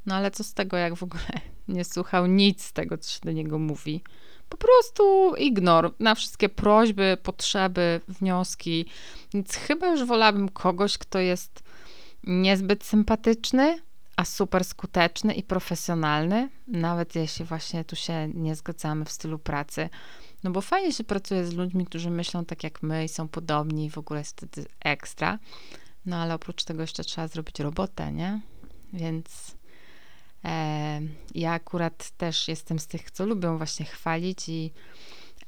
No 0.07 0.14
ale 0.14 0.31
co 0.31 0.44
z 0.44 0.55
tego, 0.55 0.77
jak 0.77 0.94
w 0.94 1.03
ogóle 1.03 1.23
nie 1.68 1.85
słuchał 1.85 2.27
nic 2.27 2.64
z 2.64 2.73
tego, 2.73 2.99
co 2.99 3.11
się 3.11 3.21
do 3.25 3.33
niego 3.33 3.59
mówi. 3.59 4.03
Po 4.49 4.57
prostu 4.57 5.35
ignor 5.38 5.94
na 6.01 6.14
wszystkie 6.14 6.49
prośby, 6.49 7.16
potrzeby, 7.23 8.01
wnioski. 8.09 8.87
Więc 9.35 9.55
chyba 9.55 9.87
już 9.87 10.05
wolałabym 10.05 10.49
kogoś, 10.49 10.99
kto 10.99 11.18
jest 11.18 11.62
niezbyt 12.25 12.85
sympatyczny, 12.85 13.79
a 14.16 14.25
super 14.25 14.64
skuteczny 14.64 15.35
i 15.35 15.42
profesjonalny, 15.42 16.49
nawet 16.66 17.14
jeśli 17.14 17.44
właśnie 17.44 17.85
tu 17.85 17.97
się 17.97 18.29
nie 18.35 18.55
zgadzamy 18.55 19.05
w 19.05 19.12
stylu 19.12 19.38
pracy. 19.38 19.88
No 20.44 20.51
bo 20.51 20.61
fajnie 20.61 20.92
się 20.92 21.05
pracuje 21.05 21.46
z 21.46 21.55
ludźmi, 21.55 21.87
którzy 21.87 22.11
myślą 22.11 22.44
tak 22.44 22.64
jak 22.64 22.83
my 22.83 23.05
i 23.05 23.09
są 23.09 23.29
podobni 23.29 23.87
i 23.87 23.90
w 23.90 23.98
ogóle 23.98 24.20
jest 24.20 24.37
wtedy 24.37 24.66
ekstra. 24.81 25.38
No 26.07 26.16
ale 26.16 26.35
oprócz 26.35 26.64
tego 26.64 26.81
jeszcze 26.81 27.05
trzeba 27.05 27.29
zrobić 27.29 27.61
robotę, 27.61 28.12
nie? 28.12 28.40
Więc 28.92 29.57
e, 30.44 31.01
ja 31.35 31.53
akurat 31.53 32.11
też 32.11 32.48
jestem 32.48 32.79
z 32.79 32.87
tych, 32.87 33.11
co 33.11 33.27
lubią 33.27 33.57
właśnie 33.57 33.87
chwalić 33.87 34.48
i, 34.48 34.72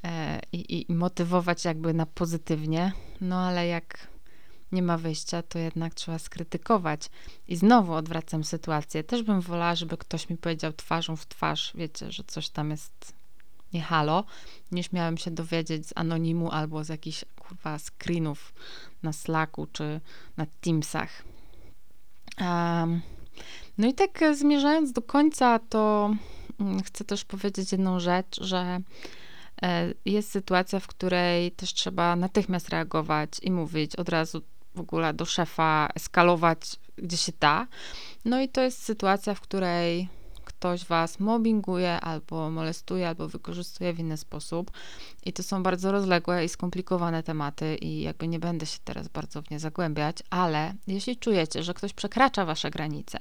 e, 0.05 0.40
i, 0.53 0.87
i 0.90 0.94
motywować 0.94 1.64
jakby 1.64 1.94
na 1.94 2.07
pozytywnie. 2.07 2.92
No 3.20 3.40
ale 3.40 3.66
jak 3.66 4.09
nie 4.72 4.83
ma 4.83 4.98
wyjścia, 4.98 5.42
to 5.42 5.59
jednak 5.59 5.94
trzeba 5.94 6.18
skrytykować. 6.18 7.11
I 7.48 7.57
znowu 7.57 7.92
odwracam 7.92 8.44
sytuację. 8.44 9.05
Też 9.05 9.22
bym 9.22 9.40
wolała, 9.40 9.74
żeby 9.74 9.96
ktoś 9.96 10.29
mi 10.29 10.37
powiedział 10.37 10.72
twarzą 10.72 11.16
w 11.16 11.26
twarz, 11.26 11.72
wiecie, 11.74 12.12
że 12.12 12.24
coś 12.24 12.48
tam 12.48 12.70
jest 12.70 13.20
nie 13.73 13.83
halo, 13.83 14.25
niż 14.73 14.93
miałem 14.93 15.19
się 15.19 15.31
dowiedzieć 15.31 15.87
z 15.87 15.93
anonimu 15.95 16.51
albo 16.51 16.85
z 16.85 16.89
jakichś 16.89 17.25
kurwa 17.39 17.79
screenów 17.79 18.55
na 19.03 19.13
Slacku 19.13 19.67
czy 19.73 20.01
na 20.37 20.47
Teamsach. 20.61 21.23
Um, 22.41 23.01
no 23.79 23.87
i 23.87 23.95
tak 23.95 24.21
zmierzając 24.33 24.93
do 24.93 25.03
końca, 25.03 25.59
to 25.59 26.15
mm, 26.61 26.83
chcę 26.83 27.05
też 27.05 27.25
powiedzieć 27.25 27.73
jedną 27.73 28.01
rzecz, 28.01 28.41
że 28.41 28.81
e, 29.63 29.95
jest 30.05 30.31
sytuacja, 30.31 30.81
w 30.81 30.87
której 30.87 31.53
też 31.53 31.75
trzeba 31.75 32.17
natychmiast 32.17 32.69
reagować 32.69 33.31
i 33.43 33.51
mówić 33.51 33.97
od 33.97 34.09
razu 34.09 34.43
w 34.75 34.81
ogóle 34.81 35.15
do 35.15 35.25
szefa, 35.25 35.89
eskalować 35.95 36.77
gdzie 36.97 37.17
się 37.17 37.33
da. 37.41 37.67
No 38.25 38.41
i 38.41 38.49
to 38.49 38.61
jest 38.61 38.83
sytuacja, 38.83 39.35
w 39.35 39.41
której 39.41 40.09
ktoś 40.61 40.85
was 40.85 41.20
mobbinguje, 41.20 42.01
albo 42.01 42.51
molestuje, 42.51 43.09
albo 43.09 43.29
wykorzystuje 43.29 43.92
w 43.92 43.99
inny 43.99 44.16
sposób. 44.16 44.70
I 45.27 45.33
to 45.33 45.42
są 45.42 45.62
bardzo 45.62 45.92
rozległe 45.92 46.44
i 46.44 46.49
skomplikowane 46.49 47.23
tematy, 47.23 47.77
i 47.77 48.01
jakby 48.01 48.29
nie 48.29 48.38
będę 48.38 48.66
się 48.66 48.79
teraz 48.85 49.09
bardzo 49.09 49.42
w 49.42 49.51
nie 49.51 49.59
zagłębiać, 49.59 50.16
ale 50.31 50.75
jeśli 50.87 51.16
czujecie, 51.16 51.62
że 51.62 51.75
ktoś 51.75 51.92
przekracza 51.92 52.44
wasze 52.44 52.70
granice, 52.70 53.18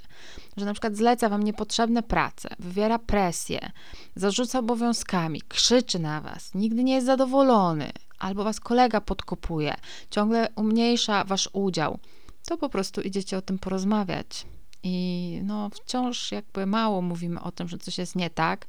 że 0.58 0.65
na 0.65 0.73
przykład 0.73 0.95
zleca 0.95 1.30
wam 1.30 1.43
niepotrzebne 1.43 2.04
prace, 2.04 2.49
wywiera 2.60 2.99
presję, 2.99 3.71
zarzuca 4.15 4.60
obowiązkami, 4.60 5.41
krzyczy 5.47 5.99
na 5.99 6.21
was, 6.21 6.54
nigdy 6.56 6.84
nie 6.84 6.93
jest 6.93 7.06
zadowolony, 7.06 7.91
albo 8.19 8.43
was 8.43 8.60
kolega 8.60 9.02
podkopuje, 9.02 9.75
ciągle 10.12 10.47
umniejsza 10.56 11.23
wasz 11.23 11.49
udział, 11.54 11.99
to 12.47 12.58
po 12.58 12.69
prostu 12.69 13.02
idziecie 13.02 13.38
o 13.38 13.41
tym 13.41 13.60
porozmawiać. 13.60 14.45
I 14.84 15.39
no, 15.44 15.70
wciąż 15.70 16.32
jakby 16.32 16.65
mało 16.65 17.02
mówimy 17.02 17.42
o 17.42 17.52
tym, 17.52 17.68
że 17.68 17.78
coś 17.78 17.98
jest 17.98 18.15
nie 18.15 18.30
tak, 18.30 18.65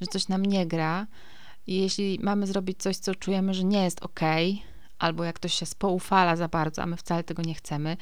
że 0.00 0.06
coś 0.06 0.28
nam 0.28 0.46
nie 0.46 0.66
gra. 0.66 1.06
I 1.66 1.80
jeśli 1.80 2.18
mamy 2.22 2.46
zrobić 2.46 2.78
coś, 2.82 2.96
co 2.96 3.14
czujemy, 3.14 3.54
że 3.54 3.64
nie 3.64 3.84
jest 3.84 4.02
ok, 4.02 4.20
albo 4.98 5.24
jak 5.24 5.36
ktoś 5.36 5.54
się 5.54 5.66
spoufala 5.66 6.36
za 6.36 6.48
bardzo, 6.48 6.82
a 6.82 6.86
my 6.86 6.96
wcale 6.96 7.24
tego 7.24 7.42
nie 7.42 7.54
chcemy, 7.54 7.96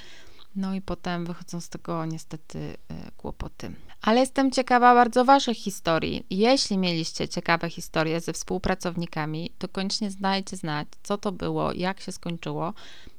no 0.56 0.74
i 0.74 0.80
potem 0.80 1.26
wychodzą 1.26 1.60
z 1.60 1.68
tego 1.68 2.06
niestety 2.06 2.58
y, 2.58 2.76
kłopoty. 3.16 3.72
Ale 4.02 4.20
jestem 4.20 4.50
ciekawa 4.50 4.94
bardzo 4.94 5.24
Waszych 5.24 5.56
historii. 5.56 6.26
Jeśli 6.30 6.78
mieliście 6.78 7.28
ciekawe 7.28 7.70
historie 7.70 8.20
ze 8.20 8.32
współpracownikami, 8.32 9.52
to 9.58 9.68
koniecznie 9.68 10.10
dajcie 10.20 10.56
znać, 10.56 10.88
co 11.02 11.18
to 11.18 11.32
było, 11.32 11.72
jak 11.72 12.00
się 12.00 12.12
skończyło 12.12 12.74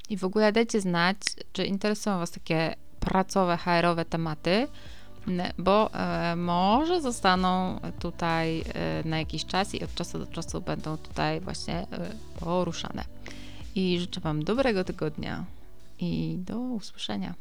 i 0.09 0.17
w 0.17 0.23
ogóle 0.23 0.51
dajcie 0.51 0.81
znać, 0.81 1.17
czy 1.53 1.65
interesują 1.65 2.19
Was 2.19 2.31
takie 2.31 2.75
pracowe, 3.01 3.57
HR-owe 3.57 4.05
tematy, 4.05 4.67
bo 5.57 5.93
e, 5.93 6.35
może 6.35 7.01
zostaną 7.01 7.79
tutaj 7.99 8.61
e, 8.61 8.63
na 9.05 9.19
jakiś 9.19 9.45
czas 9.45 9.75
i 9.75 9.83
od 9.83 9.95
czasu 9.95 10.19
do 10.19 10.27
czasu 10.27 10.61
będą 10.61 10.97
tutaj 10.97 11.41
właśnie 11.41 11.75
e, 11.75 11.87
poruszane. 12.39 13.03
I 13.75 13.99
życzę 13.99 14.21
Wam 14.21 14.43
dobrego 14.43 14.83
tygodnia 14.83 15.43
i 15.99 16.37
do 16.37 16.59
usłyszenia. 16.59 17.33